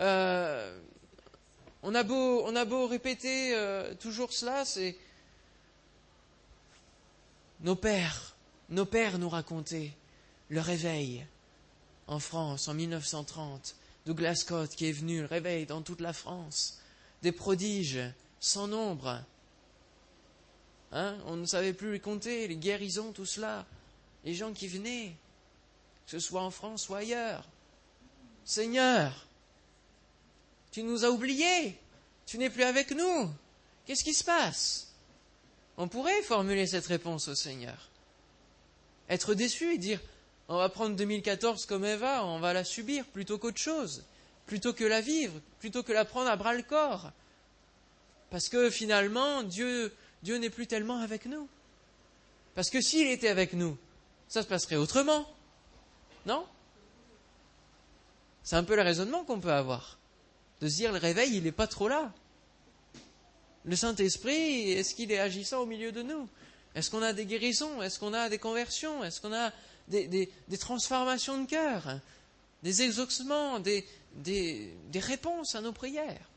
[0.00, 0.76] euh,
[1.82, 4.96] on a beau on a beau répéter euh, toujours cela, c'est
[7.60, 8.34] nos pères,
[8.70, 9.92] nos pères nous racontaient
[10.48, 11.26] le réveil
[12.06, 16.80] en France en 1930, Douglas Scott qui est venu, le réveil dans toute la France,
[17.22, 18.00] des prodiges
[18.38, 19.22] sans nombre.
[20.92, 23.66] Hein, on ne savait plus les compter, les guérisons, tout cela,
[24.24, 25.16] les gens qui venaient,
[26.04, 27.48] que ce soit en France ou ailleurs.
[28.44, 29.26] Seigneur,
[30.70, 31.76] tu nous as oubliés,
[32.26, 33.28] tu n'es plus avec nous.
[33.84, 34.92] Qu'est-ce qui se passe?
[35.76, 37.90] On pourrait formuler cette réponse au Seigneur.
[39.08, 40.00] Être déçu et dire
[40.48, 44.04] on va prendre 2014 comme elle va, on va la subir plutôt qu'autre chose,
[44.46, 47.10] plutôt que la vivre, plutôt que la prendre à bras le corps.
[48.30, 51.48] Parce que finalement, Dieu, Dieu n'est plus tellement avec nous.
[52.54, 53.76] Parce que s'il était avec nous,
[54.28, 55.26] ça se passerait autrement.
[56.26, 56.46] Non?
[58.42, 59.98] C'est un peu le raisonnement qu'on peut avoir.
[60.60, 62.12] De se dire le réveil, il n'est pas trop là.
[63.64, 66.28] Le Saint-Esprit, est-ce qu'il est agissant au milieu de nous?
[66.74, 67.82] Est-ce qu'on a des guérisons?
[67.82, 69.02] Est-ce qu'on a des conversions?
[69.02, 69.50] Est-ce qu'on a
[69.88, 72.00] des, transformations de cœur,
[72.62, 73.86] des exaucements, des,
[74.94, 76.28] réponses à nos prières.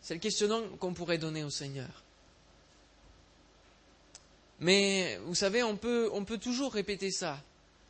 [0.00, 2.02] C'est le questionnement qu'on pourrait donner au Seigneur.
[4.58, 7.40] Mais vous savez, on peut, on peut toujours répéter ça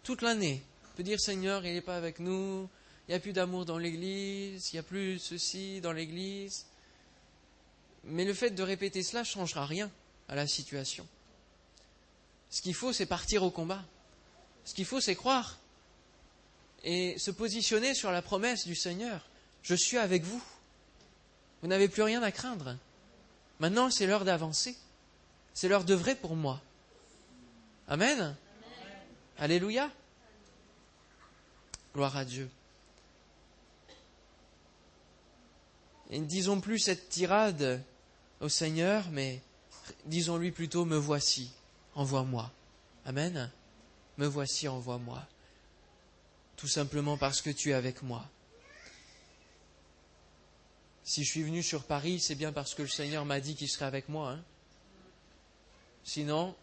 [0.03, 0.62] toute l'année.
[0.92, 2.68] On peut dire Seigneur, il n'est pas avec nous,
[3.09, 6.66] il n'y a plus d'amour dans l'Église, il n'y a plus ceci dans l'Église.
[8.05, 9.90] Mais le fait de répéter cela ne changera rien
[10.29, 11.07] à la situation.
[12.53, 13.83] Ce qu'il faut, c'est partir au combat.
[14.67, 15.59] Ce qu'il faut, c'est croire
[16.85, 19.27] et se positionner sur la promesse du Seigneur.
[19.62, 20.43] Je suis avec vous.
[21.62, 22.77] Vous n'avez plus rien à craindre.
[23.59, 24.77] Maintenant, c'est l'heure d'avancer.
[25.55, 26.61] C'est l'heure de vrai pour moi.
[27.88, 28.37] Amen.
[29.38, 29.91] Alléluia.
[31.95, 32.51] Gloire à Dieu.
[36.11, 37.83] Et ne disons plus cette tirade
[38.41, 39.41] au Seigneur, mais
[40.05, 41.51] disons-lui plutôt me voici
[41.95, 42.51] envoie-moi.
[43.05, 43.51] Amen.
[44.19, 45.27] Me voici, envoie-moi.
[46.57, 48.25] Tout simplement parce que tu es avec moi.
[51.05, 53.69] Si je suis venu sur Paris, c'est bien parce que le Seigneur m'a dit qu'il
[53.69, 54.33] serait avec moi.
[54.33, 54.45] Hein.
[56.05, 56.55] Sinon,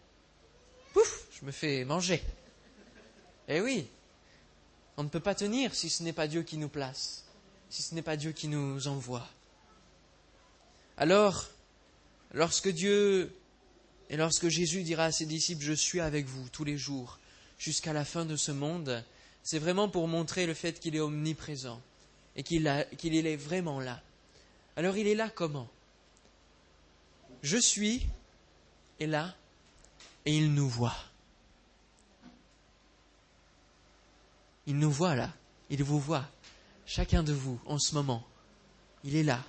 [0.92, 2.22] pouf, je me fais manger.
[3.48, 3.86] Eh oui,
[4.96, 7.24] on ne peut pas tenir si ce n'est pas Dieu qui nous place,
[7.68, 9.26] si ce n'est pas Dieu qui nous envoie.
[10.96, 11.48] Alors,
[12.32, 13.34] lorsque Dieu
[14.10, 17.18] et lorsque Jésus dira à ses disciples, je suis avec vous tous les jours
[17.58, 19.04] jusqu'à la fin de ce monde,
[19.44, 21.80] c'est vraiment pour montrer le fait qu'il est omniprésent
[22.34, 24.02] et qu'il est vraiment là.
[24.76, 25.68] Alors il est là comment?
[27.42, 28.02] Je suis
[28.98, 29.34] est là
[30.26, 30.96] et il nous voit.
[34.66, 35.32] Il nous voit là,
[35.70, 36.28] il vous voit,
[36.84, 38.26] chacun de vous en ce moment.
[39.04, 39.42] Il est là,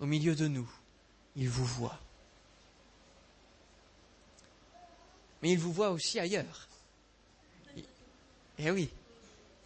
[0.00, 0.68] au milieu de nous,
[1.36, 2.00] il vous voit.
[5.42, 6.68] Mais il vous voit aussi ailleurs.
[8.58, 8.90] Eh oui,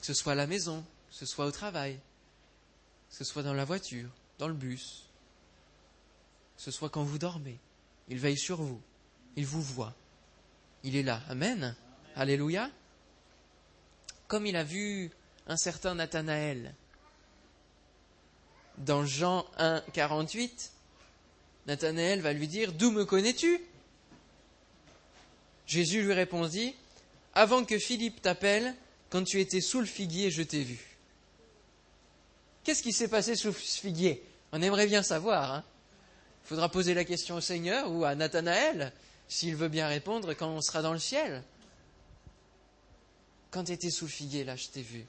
[0.00, 1.98] que ce soit à la maison, que ce soit au travail,
[3.10, 5.04] que ce soit dans la voiture, dans le bus,
[6.56, 7.58] que ce soit quand vous dormez.
[8.08, 8.80] Il veille sur vous,
[9.36, 9.94] il vous voit.
[10.84, 11.22] Il est là.
[11.28, 11.74] Amen.
[12.16, 12.70] Alléluia.
[14.28, 15.10] Comme il a vu
[15.46, 16.74] un certain Nathanaël
[18.78, 20.72] dans Jean 1, 48,
[21.66, 23.60] Nathanaël va lui dire D'où me connais-tu?
[25.66, 26.74] Jésus lui répondit
[27.34, 28.74] Avant que Philippe t'appelle,
[29.10, 30.80] quand tu étais sous le figuier, je t'ai vu.
[32.64, 34.24] Qu'est-ce qui s'est passé sous le figuier?
[34.52, 35.52] On aimerait bien savoir.
[35.52, 35.64] Hein
[36.44, 38.92] Il faudra poser la question au Seigneur ou à Nathanaël,
[39.28, 41.42] s'il veut bien répondre quand on sera dans le ciel.
[43.50, 45.04] Quand tu étais sous le figuier, là, je t'ai vu.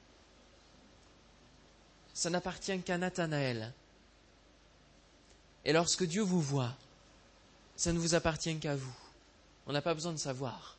[2.12, 3.72] Ça n'appartient qu'à Nathanaël.
[5.64, 6.76] Et lorsque Dieu vous voit,
[7.74, 8.94] ça ne vous appartient qu'à vous.
[9.66, 10.76] On n'a pas besoin de savoir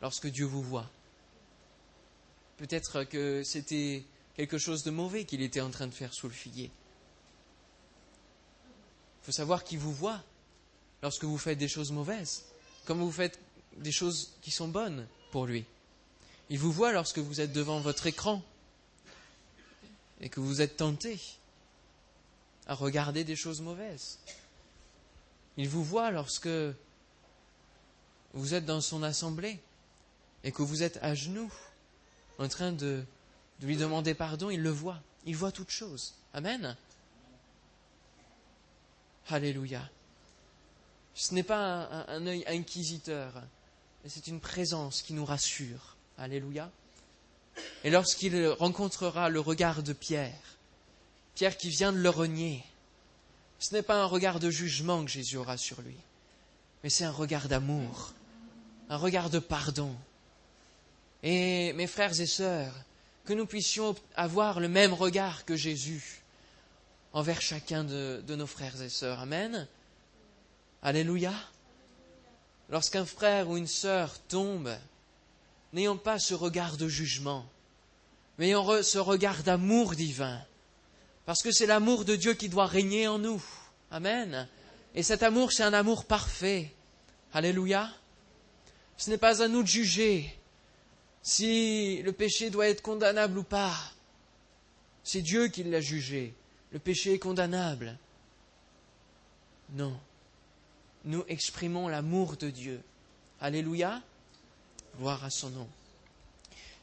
[0.00, 0.90] lorsque Dieu vous voit.
[2.56, 4.04] Peut-être que c'était
[4.36, 6.70] quelque chose de mauvais qu'il était en train de faire sous le figuier.
[9.22, 10.22] Il faut savoir qu'il vous voit
[11.02, 12.44] lorsque vous faites des choses mauvaises,
[12.84, 13.38] comme vous faites
[13.76, 15.64] des choses qui sont bonnes pour lui.
[16.50, 18.42] Il vous voit lorsque vous êtes devant votre écran
[20.20, 21.20] et que vous êtes tenté
[22.66, 24.18] à regarder des choses mauvaises.
[25.56, 26.48] Il vous voit lorsque
[28.34, 29.58] vous êtes dans son assemblée
[30.44, 31.52] et que vous êtes à genoux
[32.38, 33.04] en train de,
[33.60, 35.00] lui demander pardon, il le voit.
[35.24, 36.14] Il voit toutes choses.
[36.34, 36.76] Amen.
[39.28, 39.88] Alléluia.
[41.14, 43.34] Ce n'est pas un, un œil inquisiteur,
[44.02, 45.96] mais c'est une présence qui nous rassure.
[46.18, 46.70] Alléluia.
[47.84, 50.56] Et lorsqu'il rencontrera le regard de Pierre,
[51.34, 52.64] Pierre qui vient de le renier,
[53.58, 55.96] ce n'est pas un regard de jugement que Jésus aura sur lui,
[56.82, 58.12] mais c'est un regard d'amour,
[58.88, 59.94] un regard de pardon.
[61.22, 62.74] Et mes frères et sœurs,
[63.24, 66.22] que nous puissions avoir le même regard que Jésus
[67.12, 69.20] envers chacun de, nos frères et sœurs.
[69.20, 69.68] Amen.
[70.82, 71.32] Alléluia.
[72.70, 74.74] Lorsqu'un frère ou une sœur tombe,
[75.72, 77.46] n'ayons pas ce regard de jugement,
[78.38, 80.40] mais ayons ce regard d'amour divin,
[81.26, 83.42] parce que c'est l'amour de Dieu qui doit régner en nous.
[83.90, 84.48] Amen.
[84.94, 86.72] Et cet amour, c'est un amour parfait.
[87.34, 87.90] Alléluia.
[89.02, 90.32] Ce n'est pas à nous de juger
[91.24, 93.74] si le péché doit être condamnable ou pas.
[95.02, 96.32] C'est Dieu qui l'a jugé.
[96.70, 97.98] Le péché est condamnable.
[99.72, 99.98] Non.
[101.04, 102.80] Nous exprimons l'amour de Dieu.
[103.40, 104.00] Alléluia.
[104.96, 105.68] Gloire à son nom.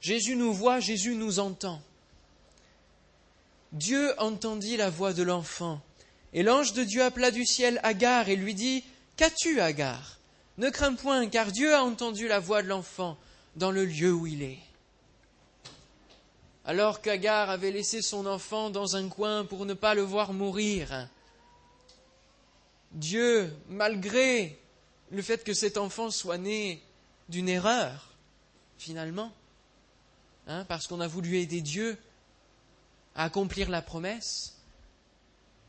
[0.01, 1.81] Jésus nous voit, Jésus nous entend.
[3.71, 5.79] Dieu entendit la voix de l'enfant,
[6.33, 8.83] et l'ange de Dieu appela du ciel Agar et lui dit
[9.15, 10.18] Qu'as-tu, Agar?
[10.59, 13.17] Ne crains point, car Dieu a entendu la voix de l'enfant
[13.55, 14.59] dans le lieu où il est.
[16.65, 21.07] Alors qu'Agar avait laissé son enfant dans un coin pour ne pas le voir mourir,
[22.91, 24.59] Dieu, malgré
[25.11, 26.83] le fait que cet enfant soit né
[27.29, 28.09] d'une erreur,
[28.77, 29.31] finalement,
[30.45, 31.97] hein, parce qu'on a voulu aider Dieu
[33.15, 34.57] à accomplir la promesse,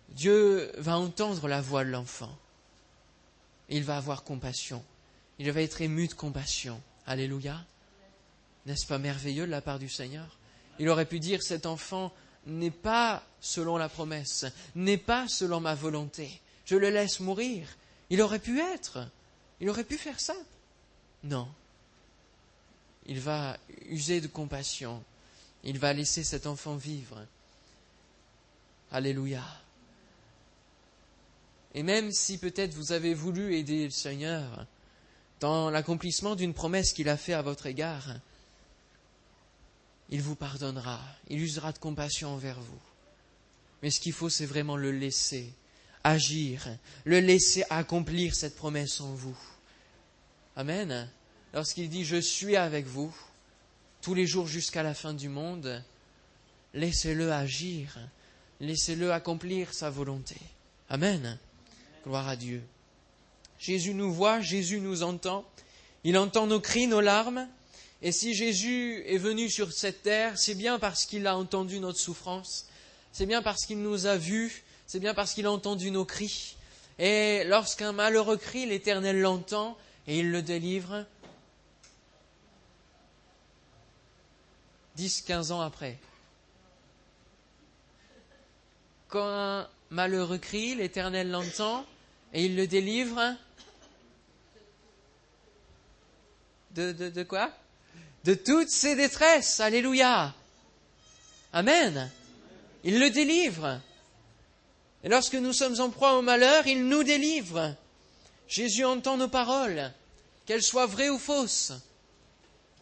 [0.09, 2.37] Dieu va entendre la voix de l'enfant.
[3.71, 4.85] Il va avoir compassion.
[5.39, 6.81] Il va être ému de compassion.
[7.07, 7.65] Alléluia.
[8.67, 10.39] N'est-ce pas merveilleux de la part du Seigneur?
[10.79, 12.13] Il aurait pu dire cet enfant
[12.47, 16.41] n'est pas selon la promesse, n'est pas selon ma volonté.
[16.65, 17.69] Je le laisse mourir.
[18.11, 19.09] Il aurait pu être.
[19.61, 20.35] Il aurait pu faire ça.
[21.23, 21.49] Non.
[23.07, 23.57] Il va
[23.87, 25.03] user de compassion.
[25.65, 27.27] Il va laisser cet enfant vivre.
[28.91, 29.45] Alléluia.
[31.75, 34.67] Et même si peut-être vous avez voulu aider le Seigneur
[35.41, 38.17] dans l'accomplissement d'une promesse qu'il a faite à votre égard,
[40.11, 42.81] il vous pardonnera, il usera de compassion envers vous.
[43.83, 45.53] Mais ce qu'il faut, c'est vraiment le laisser
[46.03, 46.67] agir,
[47.05, 49.39] le laisser accomplir cette promesse en vous.
[50.57, 51.09] Amen.
[51.55, 53.15] Lorsqu'il dit Je suis avec vous
[54.03, 55.83] tous les jours jusqu'à la fin du monde,
[56.75, 57.99] laissez-le agir,
[58.61, 60.37] laissez-le accomplir sa volonté.
[60.89, 61.39] Amen.
[62.05, 62.63] Gloire à Dieu.
[63.59, 65.45] Jésus nous voit, Jésus nous entend,
[66.03, 67.47] il entend nos cris, nos larmes,
[68.01, 71.99] et si Jésus est venu sur cette terre, c'est bien parce qu'il a entendu notre
[71.99, 72.67] souffrance,
[73.13, 76.57] c'est bien parce qu'il nous a vus, c'est bien parce qu'il a entendu nos cris.
[76.99, 81.05] Et lorsqu'un malheureux crie, l'Éternel l'entend et il le délivre.
[84.97, 85.99] Dix, quinze ans après.
[89.09, 91.85] Quand malheureux crie, l'Éternel l'entend
[92.33, 93.37] et il le délivre
[96.73, 97.51] de, de, de quoi?
[98.25, 99.61] De toutes ses détresses.
[99.61, 100.35] Alléluia.
[101.53, 102.11] Amen.
[102.85, 103.81] Il le délivre.
[105.03, 107.75] Et lorsque nous sommes en proie au malheur, il nous délivre.
[108.49, 109.93] Jésus entend nos paroles,
[110.45, 111.73] qu'elles soient vraies ou fausses,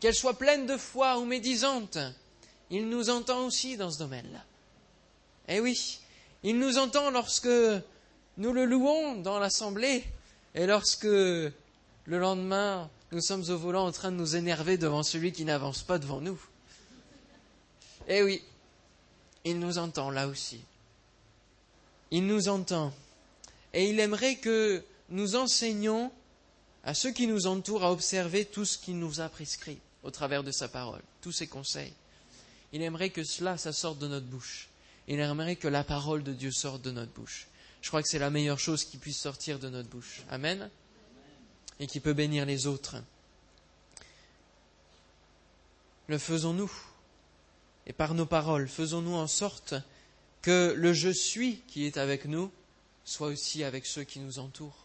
[0.00, 1.98] qu'elles soient pleines de foi ou médisantes.
[2.70, 4.44] Il nous entend aussi dans ce domaine-là.
[5.48, 6.00] Eh oui,
[6.42, 7.48] il nous entend lorsque
[8.36, 10.04] nous le louons dans l'assemblée
[10.54, 11.52] et lorsque le
[12.06, 15.98] lendemain nous sommes au volant en train de nous énerver devant celui qui n'avance pas
[15.98, 16.38] devant nous.
[18.06, 18.42] Eh oui,
[19.44, 20.60] il nous entend là aussi.
[22.10, 22.92] Il nous entend.
[23.72, 26.10] Et il aimerait que nous enseignions
[26.84, 30.42] à ceux qui nous entourent à observer tout ce qu'il nous a prescrit au travers
[30.42, 31.92] de sa parole, tous ses conseils.
[32.72, 34.67] Il aimerait que cela, sorte de notre bouche.
[35.08, 37.48] Il aimerait que la parole de Dieu sorte de notre bouche.
[37.80, 40.20] Je crois que c'est la meilleure chose qui puisse sortir de notre bouche.
[40.30, 40.70] Amen.
[41.80, 42.96] Et qui peut bénir les autres.
[46.08, 46.70] Le faisons-nous.
[47.86, 49.74] Et par nos paroles, faisons-nous en sorte
[50.42, 52.52] que le je suis qui est avec nous
[53.04, 54.84] soit aussi avec ceux qui nous entourent.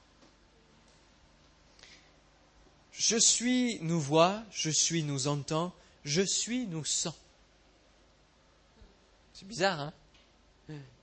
[2.94, 5.74] Je suis nous voit, je suis nous entend,
[6.06, 7.10] je suis nous sent.
[9.34, 9.94] C'est bizarre, hein?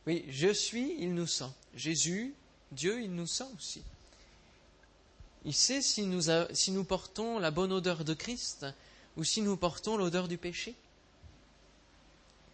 [0.06, 1.50] Oui, je suis, il nous sent.
[1.74, 2.34] Jésus,
[2.72, 3.82] Dieu, il nous sent aussi.
[5.44, 8.66] Il sait si nous, si nous portons la bonne odeur de Christ
[9.16, 10.74] ou si nous portons l'odeur du péché.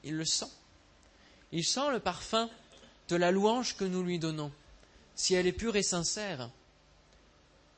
[0.05, 0.51] Il le sent.
[1.53, 2.49] Il sent le parfum
[3.09, 4.53] de la louange que nous lui donnons,
[5.15, 6.51] si elle est pure et sincère,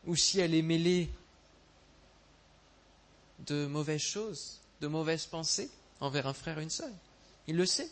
[0.07, 1.11] ou si elle est mêlée
[3.41, 6.91] de mauvaises choses, de mauvaises pensées envers un frère ou une sœur.
[7.47, 7.91] Il le sait.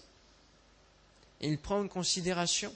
[1.40, 2.74] Il prend en considération.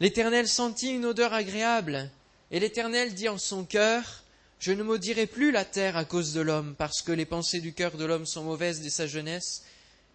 [0.00, 2.10] L'Éternel sentit une odeur agréable,
[2.50, 4.22] et l'Éternel dit en son cœur,
[4.58, 7.74] Je ne maudirai plus la terre à cause de l'homme, parce que les pensées du
[7.74, 9.64] cœur de l'homme sont mauvaises dès sa jeunesse,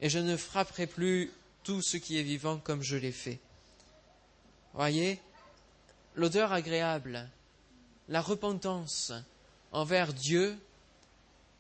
[0.02, 1.32] et je ne frapperai plus
[1.64, 3.40] tout ce qui est vivant comme je l'ai fait.
[4.74, 5.20] Voyez,
[6.16, 7.30] l'odeur agréable,
[8.10, 9.14] la repentance
[9.72, 10.58] envers Dieu,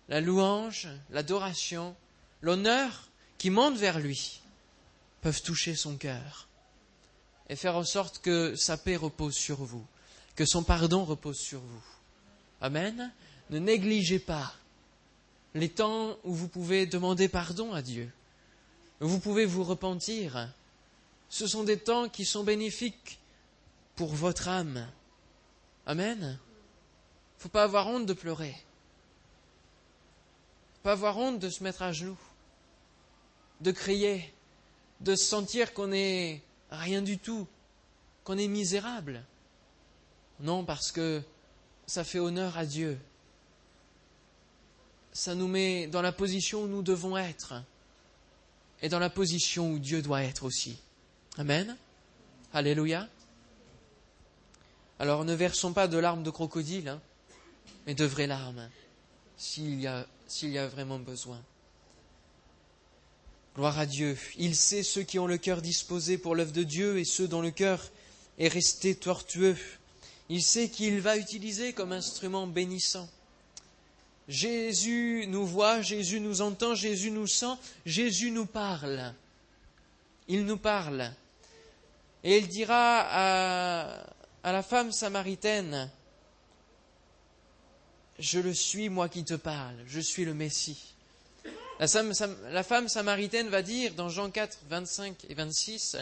[0.09, 1.95] la louange, l'adoration,
[2.41, 4.40] l'honneur qui monte vers lui
[5.21, 6.47] peuvent toucher son cœur
[7.49, 9.85] et faire en sorte que sa paix repose sur vous,
[10.35, 11.83] que son pardon repose sur vous.
[12.61, 13.11] Amen.
[13.49, 14.53] Ne négligez pas
[15.53, 18.11] les temps où vous pouvez demander pardon à Dieu
[19.01, 20.49] vous pouvez vous repentir.
[21.29, 23.19] Ce sont des temps qui sont bénéfiques
[23.95, 24.87] pour votre âme.
[25.85, 26.19] Amen.
[26.19, 28.55] Il ne faut pas avoir honte de pleurer.
[30.83, 32.17] Pas avoir honte de se mettre à genoux,
[33.61, 34.33] de crier,
[35.01, 37.47] de se sentir qu'on n'est rien du tout,
[38.23, 39.23] qu'on est misérable.
[40.39, 41.21] Non, parce que
[41.85, 42.97] ça fait honneur à Dieu.
[45.13, 47.53] Ça nous met dans la position où nous devons être
[48.81, 50.77] est dans la position où Dieu doit être aussi.
[51.37, 51.77] Amen.
[52.53, 53.07] Alléluia.
[54.99, 57.01] Alors ne versons pas de larmes de crocodile, hein,
[57.85, 58.69] mais de vraies larmes,
[59.37, 61.41] s'il y a vraiment besoin.
[63.55, 64.17] Gloire à Dieu.
[64.37, 67.41] Il sait ceux qui ont le cœur disposé pour l'œuvre de Dieu et ceux dont
[67.41, 67.83] le cœur
[68.39, 69.57] est resté tortueux.
[70.29, 73.09] Il sait qu'il va utiliser comme instrument bénissant.
[74.29, 79.13] Jésus nous voit, Jésus nous entend, Jésus nous sent, Jésus nous parle.
[80.29, 81.11] Il nous parle.
[82.23, 83.01] Et il dira
[84.43, 85.91] à, la femme samaritaine,
[88.17, 90.93] je le suis, moi qui te parle, je suis le Messie.
[91.81, 95.97] La, femme samaritaine va dire dans Jean 4, 25 et 26,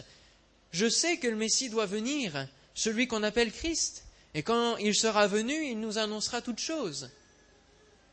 [0.73, 5.27] Je sais que le Messie doit venir, celui qu'on appelle Christ, et quand il sera
[5.27, 7.09] venu, il nous annoncera toutes choses.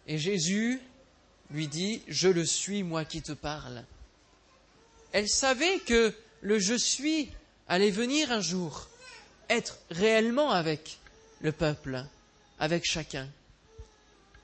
[0.06, 0.80] Et Jésus
[1.50, 3.82] lui dit, Je le suis, moi qui te parle.
[5.10, 7.32] Elle savait que le je suis
[7.66, 8.88] allait venir un jour,
[9.48, 10.98] être réellement avec
[11.40, 12.04] le peuple,
[12.60, 13.28] avec chacun.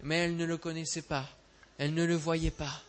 [0.02, 1.28] Mais elle ne le connaissait pas,
[1.78, 2.82] elle ne le voyait pas.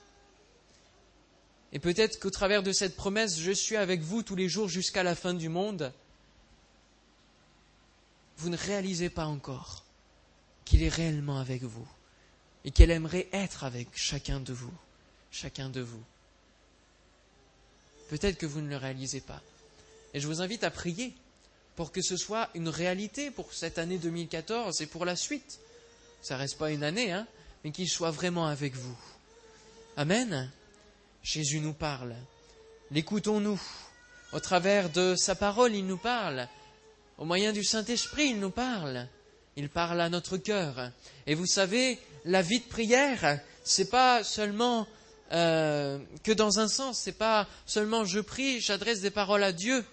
[1.73, 5.01] Et peut-être qu'au travers de cette promesse, je suis avec vous tous les jours jusqu'à
[5.01, 5.91] la fin du monde,
[8.37, 9.83] vous ne réalisez pas encore
[10.65, 11.87] qu'il est réellement avec vous
[12.63, 14.73] et qu'elle aimerait être avec chacun de vous,
[15.31, 16.03] chacun de vous.
[18.09, 19.41] Peut-être que vous ne le réalisez pas.
[20.13, 21.15] Et je vous invite à prier
[21.75, 25.59] pour que ce soit une réalité pour cette année 2014 et pour la suite.
[26.21, 27.25] Ça reste pas une année, hein,
[27.63, 28.97] mais qu'il soit vraiment avec vous.
[29.97, 30.51] Amen.
[31.23, 32.15] Jésus nous parle.
[32.91, 33.59] L'écoutons-nous.
[34.33, 36.49] Au travers de sa parole, il nous parle.
[37.17, 39.07] Au moyen du Saint-Esprit, il nous parle.
[39.55, 40.91] il parle à notre cœur.
[41.25, 44.85] Et vous savez, la vie de prière, c'est pas seulement
[45.31, 49.85] euh, que dans un sens, c'est pas seulement je prie, j'adresse des paroles à Dieu,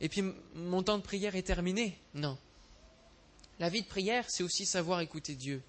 [0.00, 0.22] et puis
[0.54, 1.96] mon temps de prière est terminé.
[2.14, 2.36] Non.
[3.58, 5.62] La vie de prière, c'est aussi savoir écouter Dieu.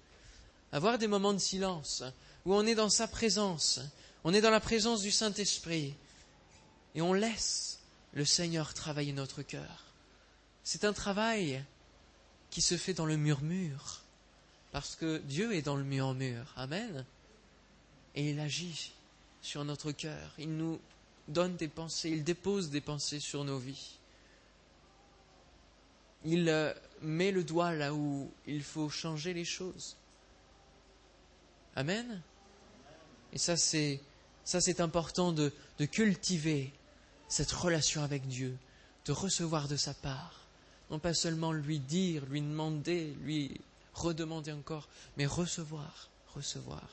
[0.72, 2.02] Avoir des moments de silence,
[2.44, 3.80] où on est dans sa présence,
[4.24, 5.94] on est dans la présence du Saint-Esprit,
[6.94, 7.80] et on laisse
[8.12, 9.84] le Seigneur travailler notre cœur.
[10.64, 11.64] C'est un travail
[12.50, 14.00] qui se fait dans le murmure,
[14.72, 16.52] parce que Dieu est dans le murmure.
[16.56, 17.04] Amen.
[18.14, 18.92] Et il agit
[19.42, 20.34] sur notre cœur.
[20.38, 20.80] Il nous
[21.28, 23.98] donne des pensées, il dépose des pensées sur nos vies.
[26.24, 29.96] Il euh, met le doigt là où il faut changer les choses.
[31.76, 32.20] Amen.
[33.32, 34.00] Et ça, c'est,
[34.80, 36.72] important de, de cultiver
[37.28, 38.56] cette relation avec Dieu,
[39.04, 40.46] de recevoir de sa part.
[40.90, 43.60] Non pas seulement lui dire, lui demander, lui
[43.94, 46.88] redemander encore, mais recevoir, recevoir.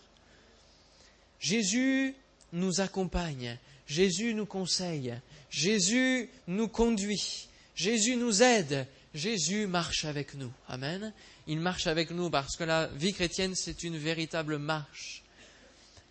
[1.40, 2.16] Jésus
[2.52, 3.58] nous accompagne,
[3.88, 5.14] Jésus nous conseille,
[5.50, 10.52] Jésus nous conduit, Jésus nous aide, Jésus marche avec nous.
[10.68, 11.14] Amen.
[11.48, 15.24] Il marche avec nous parce que la vie chrétienne, c'est une véritable marche.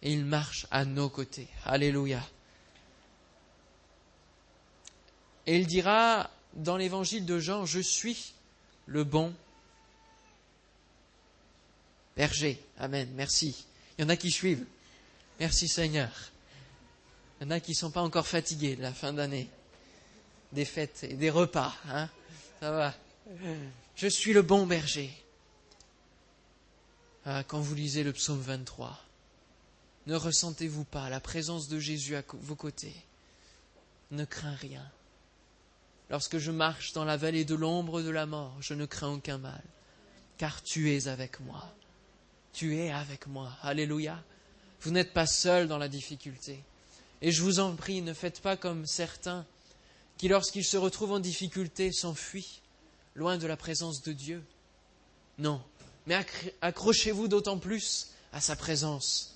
[0.04, 1.48] Et il marche à nos côtés.
[1.64, 2.22] Alléluia.
[5.46, 8.34] Et il dira dans l'évangile de Jean, je suis
[8.86, 9.34] le bon
[12.16, 12.62] berger.
[12.78, 13.08] Amen.
[13.14, 13.64] Merci.
[13.98, 14.64] Il y en a qui suivent.
[15.40, 16.10] Merci Seigneur.
[17.40, 19.48] Il y en a qui ne sont pas encore fatigués de la fin d'année,
[20.52, 21.74] des fêtes et des repas.
[21.88, 22.08] Hein
[22.60, 22.94] Ça va.
[23.96, 25.10] Je suis le bon berger.
[27.26, 29.03] Ah, quand vous lisez le psaume 23,
[30.06, 32.94] ne ressentez-vous pas la présence de Jésus à vos côtés?
[34.10, 34.86] Ne crains rien.
[36.10, 39.38] Lorsque je marche dans la vallée de l'ombre de la mort, je ne crains aucun
[39.38, 39.62] mal,
[40.36, 41.74] car tu es avec moi.
[42.52, 43.50] Tu es avec moi.
[43.62, 44.22] Alléluia.
[44.82, 46.62] Vous n'êtes pas seul dans la difficulté.
[47.22, 49.46] Et je vous en prie, ne faites pas comme certains
[50.18, 52.60] qui, lorsqu'ils se retrouvent en difficulté, s'enfuient
[53.14, 54.44] loin de la présence de Dieu.
[55.38, 55.62] Non,
[56.06, 56.24] mais
[56.60, 59.33] accrochez-vous d'autant plus à sa présence,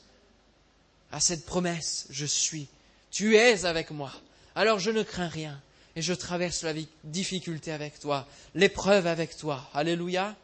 [1.13, 2.69] à cette promesse, je suis,
[3.11, 4.13] tu es avec moi,
[4.55, 5.61] alors je ne crains rien,
[5.99, 9.69] et je traverse la difficulté avec toi, l'épreuve avec toi.
[9.75, 10.37] Alléluia,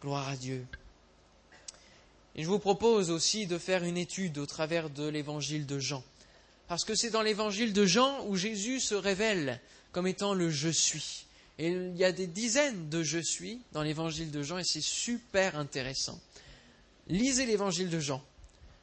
[0.00, 0.66] gloire à Dieu.
[2.34, 6.02] Et je vous propose aussi de faire une étude au travers de l'évangile de Jean.
[6.66, 9.60] Parce que c'est dans l'évangile de Jean où Jésus se révèle
[9.92, 11.26] comme étant le je suis.
[11.58, 14.80] Et il y a des dizaines de je suis dans l'évangile de Jean et c'est
[14.80, 16.20] super intéressant.
[17.06, 18.24] Lisez l'évangile de Jean.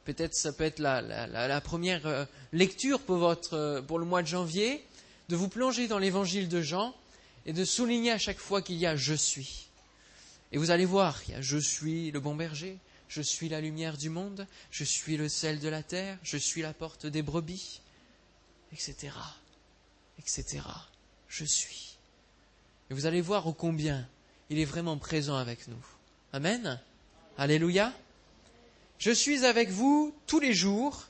[0.04, 4.26] Peut-être ça peut être la, première euh, lecture pour, votre, euh, pour le mois de
[4.26, 4.84] janvier,
[5.28, 6.94] de vous plonger dans l'évangile de Jean
[7.46, 9.68] et de souligner à chaque fois qu'il y a je suis.
[10.50, 12.78] Et vous allez voir, il y a je suis le bon berger,
[13.08, 16.62] je suis la lumière du monde, je suis le sel de la terre, je suis
[16.62, 17.80] la porte des brebis,
[18.72, 19.12] etc.
[20.18, 20.60] etc.
[21.28, 21.96] Je suis.
[22.90, 24.06] Et vous allez voir ô combien
[24.50, 25.84] il est vraiment présent avec nous.
[26.32, 26.80] Amen?
[27.38, 27.92] Alléluia?
[29.02, 31.08] Je suis avec vous tous les jours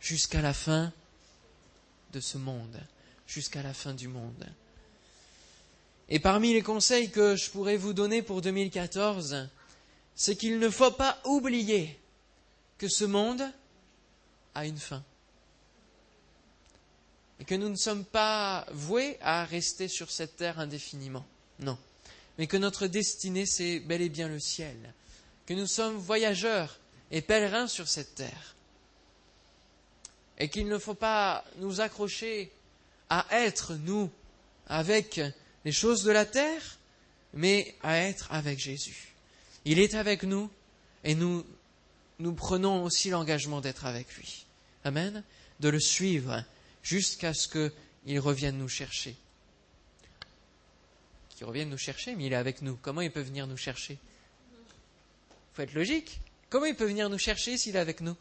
[0.00, 0.92] jusqu'à la fin
[2.12, 2.80] de ce monde,
[3.28, 4.44] jusqu'à la fin du monde.
[6.08, 9.48] Et parmi les conseils que je pourrais vous donner pour 2014,
[10.16, 11.96] c'est qu'il ne faut pas oublier
[12.76, 13.48] que ce monde
[14.56, 15.04] a une fin.
[17.38, 21.24] Et que nous ne sommes pas voués à rester sur cette terre indéfiniment.
[21.60, 21.78] Non.
[22.36, 24.92] Mais que notre destinée, c'est bel et bien le ciel.
[25.46, 26.80] Que nous sommes voyageurs
[27.12, 28.56] et pèlerins sur cette terre.
[30.38, 32.50] Et qu'il ne faut pas nous accrocher
[33.10, 34.10] à être, nous,
[34.66, 35.20] avec
[35.64, 36.78] les choses de la terre,
[37.34, 39.14] mais à être avec Jésus.
[39.64, 40.50] Il est avec nous
[41.04, 41.44] et nous,
[42.18, 44.46] nous prenons aussi l'engagement d'être avec lui.
[44.84, 45.22] Amen.
[45.60, 46.44] De le suivre
[46.82, 49.14] jusqu'à ce qu'il revienne nous chercher.
[51.36, 52.76] Qu'il revienne nous chercher, mais il est avec nous.
[52.76, 53.98] Comment il peut venir nous chercher?
[55.54, 56.20] Faut être logique.
[56.52, 58.14] Comment il peut venir nous chercher s'il est avec nous?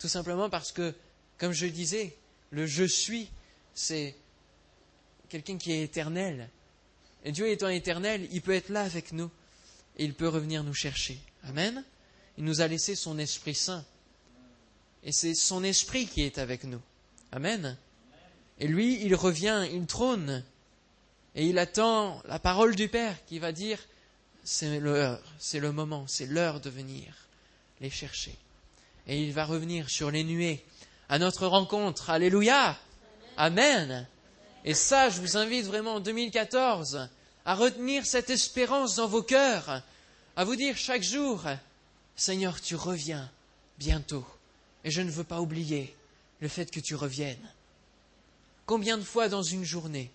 [0.00, 0.92] Tout simplement parce que,
[1.38, 2.16] comme je disais,
[2.50, 3.28] le je suis,
[3.74, 4.16] c'est
[5.28, 6.50] quelqu'un qui est éternel.
[7.24, 9.30] Et Dieu étant éternel, il peut être là avec nous
[9.98, 11.16] et il peut revenir nous chercher.
[11.44, 11.84] Amen.
[12.38, 13.84] Il nous a laissé son Esprit Saint.
[15.04, 16.80] Et c'est son Esprit qui est avec nous.
[17.30, 17.78] Amen.
[18.58, 20.44] Et lui, il revient, il trône.
[21.36, 23.78] Et il attend la parole du Père qui va dire,
[24.44, 27.14] c'est le moment, c'est l'heure de venir
[27.80, 28.36] les chercher.
[29.06, 30.64] Et il va revenir sur les nuées
[31.08, 32.10] à notre rencontre.
[32.10, 32.78] Alléluia.
[33.36, 34.06] Amen.
[34.64, 37.08] Et ça, je vous invite vraiment en 2014
[37.44, 39.82] à retenir cette espérance dans vos cœurs,
[40.36, 41.44] à vous dire chaque jour,
[42.14, 43.30] Seigneur, tu reviens
[43.78, 44.24] bientôt,
[44.84, 45.94] et je ne veux pas oublier
[46.40, 47.50] le fait que tu reviennes.
[48.66, 50.10] Combien de fois dans une journée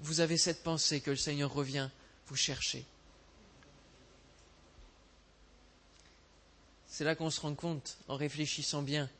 [0.00, 1.88] vous avez cette pensée que le Seigneur revient
[2.28, 2.84] vous chercher?
[6.96, 9.10] C'est là qu'on se rend compte, en réfléchissant bien,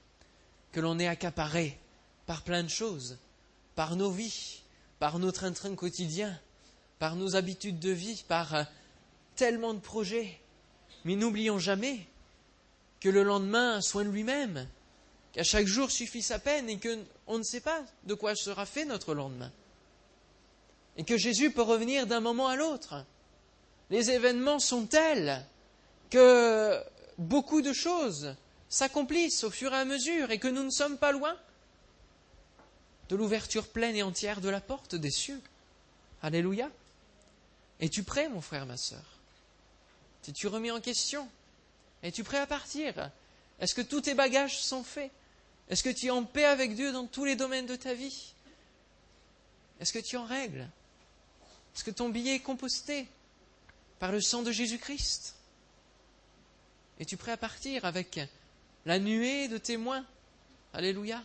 [0.71, 1.77] que l'on est accaparé
[2.25, 3.19] par plein de choses,
[3.75, 4.63] par nos vies,
[5.01, 6.39] par notre train quotidien,
[7.01, 8.63] par nos habitudes de vie, par euh,
[9.35, 10.39] tellement de projets.
[11.05, 12.07] Mais n'oublions jamais
[13.01, 14.69] que le lendemain a soin de lui-même,
[15.33, 18.85] qu'à chaque jour suffit sa peine et qu'on ne sait pas de quoi sera fait
[18.85, 19.51] notre lendemain.
[20.97, 23.05] Et que Jésus peut revenir d'un moment à l'autre.
[23.91, 25.45] Les événements sont tels
[26.09, 26.81] que
[27.19, 28.35] beaucoup de choses
[28.69, 31.37] s'accomplissent au fur et à mesure et que nous ne sommes pas loin
[33.09, 35.41] de l'ouverture pleine et entière de la porte des cieux.
[36.23, 36.71] Alléluia.
[37.81, 39.05] Es-tu prêt, mon frère, ma sœur?
[40.27, 41.29] Es-tu remis en question?
[42.03, 43.11] Es-tu prêt à partir?
[43.61, 45.11] Est-ce que tous tes bagages sont faits?
[45.69, 48.33] Est-ce que tu es en paix avec Dieu dans tous les domaines de ta vie?
[49.81, 50.69] Est-ce que tu es en règle?
[51.75, 53.07] Est-ce que ton billet est composté
[53.99, 55.35] par le sang de Jésus-Christ?
[57.01, 58.21] Es-tu prêt à partir avec
[58.87, 60.05] la nuée de témoins
[60.73, 61.23] Alléluia.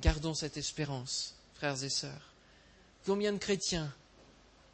[0.00, 2.32] Gardons cette espérance, frères et sœurs.
[3.06, 3.92] Combien de chrétiens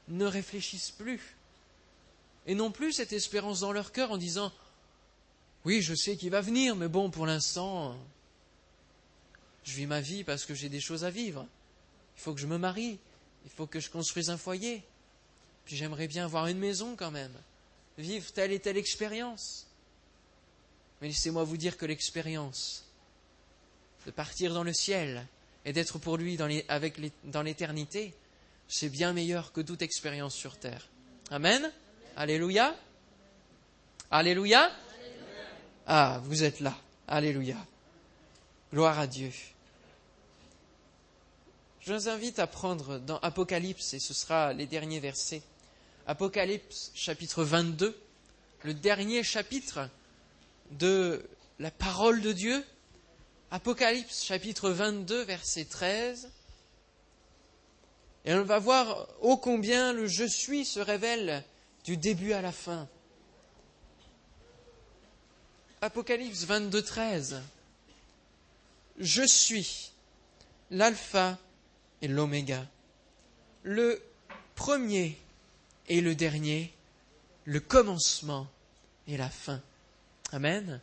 [0.08, 1.36] ne réfléchissent plus
[2.46, 4.52] et n'ont plus cette espérance dans leur cœur en disant
[5.64, 7.96] Oui, je sais qu'il va venir, mais bon, pour l'instant,
[9.64, 11.46] je vis ma vie parce que j'ai des choses à vivre.
[12.16, 12.98] Il faut que je me marie,
[13.44, 14.82] il faut que je construise un foyer,
[15.64, 17.34] puis j'aimerais bien avoir une maison quand même
[18.00, 19.66] vivre telle et telle expérience.
[21.00, 22.84] Mais laissez-moi vous dire que l'expérience
[24.06, 25.26] de partir dans le ciel
[25.64, 28.14] et d'être pour lui dans, l'éternité,
[28.68, 30.88] c'est bien meilleur que toute expérience sur terre.
[31.30, 31.70] Amen.
[32.16, 32.74] Alléluia.
[34.10, 34.70] Alléluia.
[35.86, 36.76] Ah, vous êtes là.
[37.06, 37.56] Alléluia.
[38.72, 39.32] Gloire à Dieu.
[41.80, 45.42] Je vous invite à prendre dans Apocalypse, et ce sera les derniers versets,
[46.10, 47.96] Apocalypse chapitre 22,
[48.64, 49.88] le dernier chapitre
[50.72, 51.24] de
[51.60, 52.64] la parole de Dieu.
[53.52, 56.28] Apocalypse chapitre 22, verset 13.
[58.24, 61.44] Et on va voir ô combien le je suis se révèle
[61.84, 62.88] du début à la fin.
[65.80, 67.40] Apocalypse 22, 13.
[68.98, 69.92] Je suis
[70.72, 71.38] l'alpha
[72.02, 72.66] et l'oméga,
[73.62, 74.02] le
[74.56, 75.16] premier
[75.90, 76.72] et le dernier,
[77.44, 78.48] le commencement
[79.08, 79.60] et la fin.
[80.30, 80.80] Amen.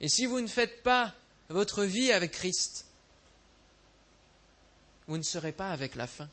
[0.00, 1.14] Et si vous ne faites pas
[1.50, 2.86] votre vie avec Christ,
[5.06, 6.28] vous ne serez pas avec la fin.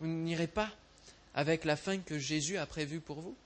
[0.00, 0.72] Vous n'irez pas
[1.34, 3.36] avec la fin que Jésus a prévue pour vous.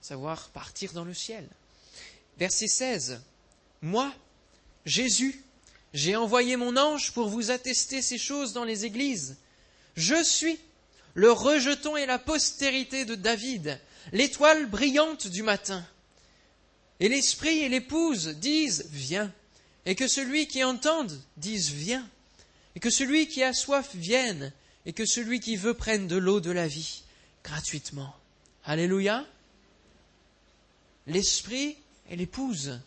[0.00, 1.48] Savoir partir dans le ciel.
[2.38, 3.22] Verset 16.
[3.82, 4.12] Moi,
[4.84, 5.44] Jésus,
[5.96, 9.38] j'ai envoyé mon ange pour vous attester ces choses dans les églises.
[9.96, 10.58] Je suis
[11.14, 13.80] le rejeton et la postérité de David,
[14.12, 15.82] l'étoile brillante du matin.
[17.00, 19.32] Et l'esprit et l'épouse disent Viens,
[19.86, 22.06] et que celui qui entende dise Viens,
[22.74, 24.52] et que celui qui a soif vienne,
[24.84, 27.04] et que celui qui veut prenne de l'eau de la vie
[27.42, 28.14] gratuitement.
[28.66, 29.24] Alléluia.
[31.06, 31.78] L'esprit
[32.10, 32.80] et l'épouse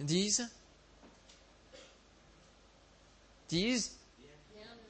[0.00, 0.48] disent
[3.48, 3.96] disent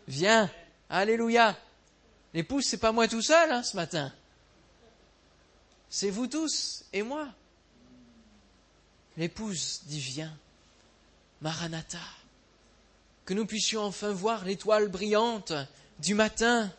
[0.07, 0.51] Viens.
[0.91, 1.57] Alléluia.
[2.33, 4.13] L'épouse, c'est pas moi tout seul hein, ce matin.
[5.91, 7.29] C'est vous tous et moi.
[9.17, 10.37] L'épouse dit Viens.
[11.41, 11.99] Maranatha.
[13.25, 15.53] Que nous puissions enfin voir l'étoile brillante
[15.99, 16.73] du matin.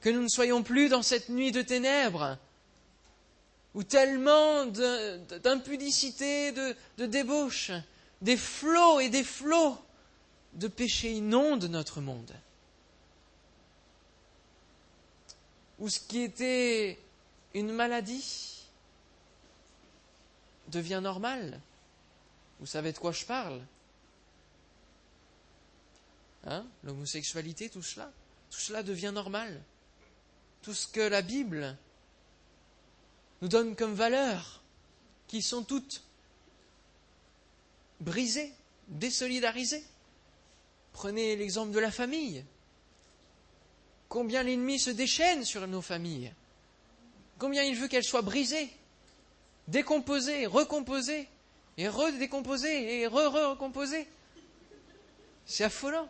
[0.00, 2.38] Que nous ne soyons plus dans cette nuit de ténèbres
[3.74, 7.72] où tellement d'impudicité, de débauche,
[8.22, 9.76] des flots et des flots
[10.56, 12.32] de péché inonde notre monde.
[15.78, 16.98] Où ce qui était
[17.54, 18.64] une maladie
[20.68, 21.60] devient normal.
[22.60, 23.62] Vous savez de quoi je parle?
[26.46, 26.64] Hein?
[26.84, 28.10] L'homosexualité, tout cela.
[28.50, 29.60] Tout cela devient normal.
[30.62, 31.76] Tout ce que la Bible
[33.42, 34.62] nous donne comme valeurs,
[35.28, 36.02] qui sont toutes
[38.00, 38.52] brisées,
[38.88, 39.84] désolidarisées.
[40.96, 42.42] Prenez l'exemple de la famille.
[44.08, 46.32] Combien l'ennemi se déchaîne sur nos familles.
[47.38, 48.70] Combien il veut qu'elles soient brisées,
[49.68, 51.28] décomposées, recomposées,
[51.76, 54.08] et redécomposées, et re-recomposées.
[55.44, 56.08] C'est affolant.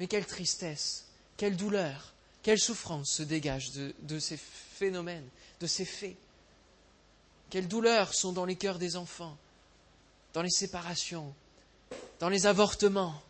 [0.00, 1.06] Mais quelle tristesse,
[1.36, 5.28] quelle douleur, quelle souffrance se dégage de, de ces phénomènes,
[5.60, 6.16] de ces faits.
[7.48, 9.38] Quelles douleurs sont dans les cœurs des enfants,
[10.34, 11.32] dans les séparations,
[12.18, 13.22] dans les avortements.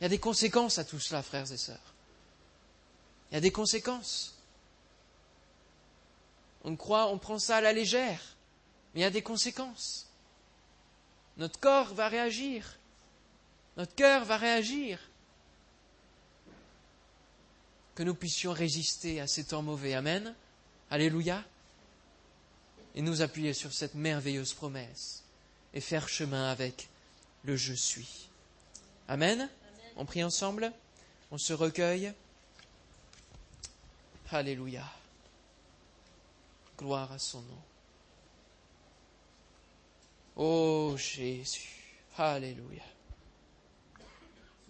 [0.00, 1.94] Il y a des conséquences à tout cela, frères et sœurs.
[3.30, 4.34] Il y a des conséquences.
[6.64, 8.20] On croit, on prend ça à la légère,
[8.94, 10.06] mais il y a des conséquences.
[11.36, 12.78] Notre corps va réagir.
[13.76, 14.98] Notre cœur va réagir.
[17.94, 19.94] Que nous puissions résister à ces temps mauvais.
[19.94, 20.34] Amen.
[20.90, 21.44] Alléluia.
[22.94, 25.24] Et nous appuyer sur cette merveilleuse promesse
[25.72, 26.88] et faire chemin avec
[27.44, 28.28] le je suis.
[29.08, 29.48] Amen.
[30.00, 30.72] On prie ensemble.
[31.30, 32.14] On se recueille.
[34.30, 34.90] Alléluia.
[36.78, 37.62] Gloire à son nom.
[40.36, 41.68] Oh Jésus.
[42.16, 42.82] Alléluia.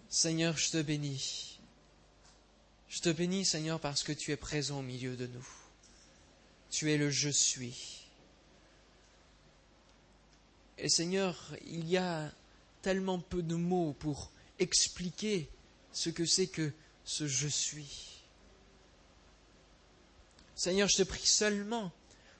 [0.09, 1.61] Seigneur, je te bénis.
[2.89, 5.47] Je te bénis, Seigneur, parce que tu es présent au milieu de nous.
[6.69, 8.03] Tu es le je suis.
[10.77, 12.29] Et Seigneur, il y a
[12.81, 14.29] tellement peu de mots pour
[14.61, 15.49] expliquer
[15.91, 16.71] ce que c'est que
[17.03, 18.21] ce je suis.
[20.55, 21.91] Seigneur, je te prie seulement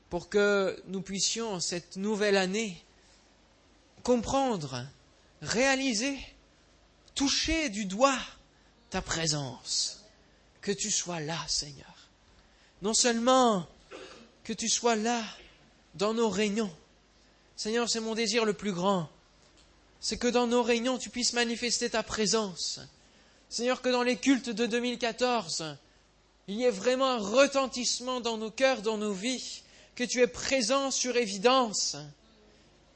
[0.09, 2.81] pour que nous puissions, cette nouvelle année,
[4.03, 4.85] comprendre,
[5.41, 6.19] réaliser,
[7.15, 8.19] toucher du doigt
[8.89, 10.03] ta présence.
[10.61, 12.09] Que tu sois là, Seigneur.
[12.83, 13.67] Non seulement
[14.43, 15.23] que tu sois là
[15.95, 16.71] dans nos réunions.
[17.55, 19.09] Seigneur, c'est mon désir le plus grand.
[20.01, 22.79] C'est que dans nos réunions, tu puisses manifester ta présence.
[23.49, 25.77] Seigneur, que dans les cultes de 2014,
[26.47, 29.61] il y ait vraiment un retentissement dans nos cœurs, dans nos vies,
[29.95, 31.95] que tu es présent sur évidence,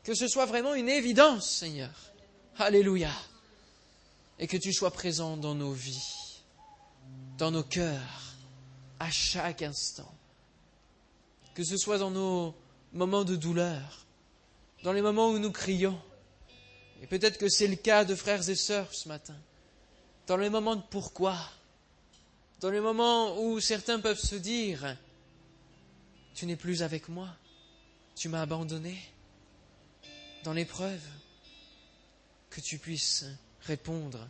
[0.04, 1.94] que ce soit vraiment une évidence, Seigneur.
[2.58, 3.12] Alléluia.
[4.40, 6.42] Et que tu sois présent dans nos vies,
[7.38, 8.34] dans nos cœurs,
[9.00, 10.12] à chaque instant.
[11.54, 12.56] Que ce soit dans nos
[12.94, 14.06] moments de douleur,
[14.84, 16.00] dans les moments où nous crions.
[17.06, 19.38] Et peut-être que c'est le cas de frères et sœurs ce matin.
[20.26, 21.38] Dans les moments de pourquoi.
[22.62, 24.98] Dans les moments où certains peuvent se dire,
[26.34, 27.30] tu n'es plus avec moi.
[28.16, 29.00] Tu m'as abandonné.
[30.44, 31.04] Dans l'épreuve,
[32.50, 33.26] que tu puisses
[33.62, 34.28] répondre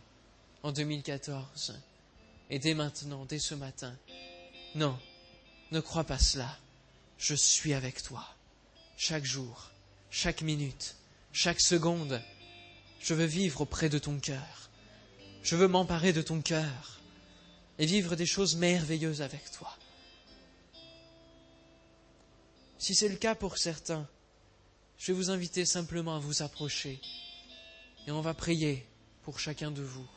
[0.62, 1.80] en 2014
[2.50, 3.96] et dès maintenant, dès ce matin.
[4.74, 4.98] Non,
[5.72, 6.58] ne crois pas cela.
[7.16, 8.22] Je suis avec toi.
[8.98, 9.70] Chaque jour,
[10.10, 10.96] chaque minute,
[11.32, 12.20] chaque seconde,
[13.06, 14.68] je veux vivre auprès de ton cœur.
[15.44, 17.00] Je veux m'emparer de ton cœur
[17.78, 19.72] et vivre des choses merveilleuses avec toi.
[22.78, 24.08] Si c'est le cas pour certains,
[24.98, 27.00] je vais vous inviter simplement à vous approcher
[28.08, 28.84] et on va prier
[29.22, 30.08] pour chacun de vous.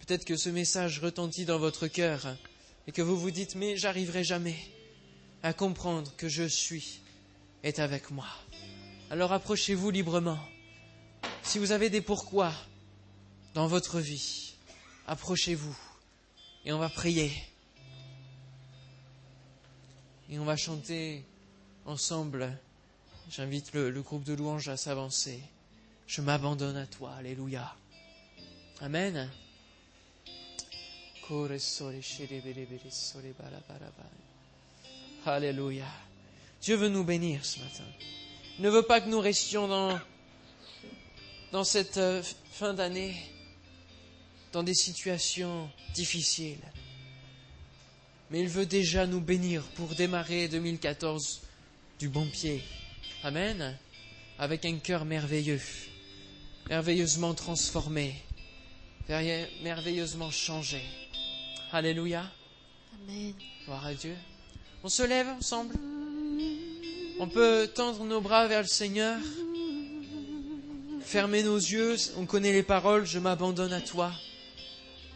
[0.00, 2.36] Peut-être que ce message retentit dans votre cœur
[2.88, 4.58] et que vous vous dites mais j'arriverai jamais
[5.44, 7.02] à comprendre que je suis
[7.62, 8.26] est avec moi.
[9.12, 10.40] Alors approchez-vous librement.
[11.46, 12.52] Si vous avez des pourquoi
[13.54, 14.54] dans votre vie,
[15.06, 15.78] approchez-vous
[16.64, 17.32] et on va prier.
[20.28, 21.24] Et on va chanter
[21.84, 22.58] ensemble.
[23.30, 25.40] J'invite le, groupe de louanges à s'avancer.
[26.08, 27.14] Je m'abandonne à toi.
[27.14, 27.76] Alléluia.
[28.80, 29.30] Amen.
[35.24, 35.86] Alléluia.
[36.60, 37.84] Dieu veut nous bénir ce matin.
[38.58, 40.00] Il ne veut pas que nous restions dans,
[41.56, 41.98] dans cette
[42.52, 43.16] fin d'année,
[44.52, 46.60] dans des situations difficiles
[48.28, 51.40] mais il veut déjà nous bénir pour démarrer 2014
[51.98, 52.62] du bon pied.
[53.22, 53.78] Amen.
[54.38, 55.62] Avec un cœur merveilleux,
[56.68, 58.14] merveilleusement transformé,
[59.08, 60.82] merveilleusement changé.
[61.72, 62.30] Alléluia.
[63.08, 63.32] Amen.
[63.64, 64.14] Gloire à Dieu.
[64.84, 65.74] On se lève ensemble.
[67.18, 69.18] On peut tendre nos bras vers le Seigneur.
[71.06, 71.96] Fermer nos yeux.
[72.18, 73.06] On connaît les paroles.
[73.06, 74.12] Je m'abandonne à toi.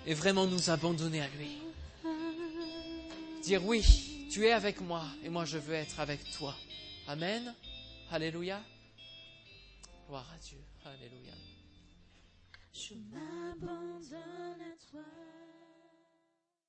[0.06, 1.58] Et vraiment nous abandonner à lui
[3.42, 3.82] dire oui,
[4.30, 6.54] tu es avec moi et moi je veux être avec toi.
[7.08, 7.52] Amen.
[8.12, 8.60] Alléluia.
[10.06, 10.58] Gloire à Dieu.
[10.84, 11.32] Alléluia.
[12.72, 15.02] Je m'abandonne à toi.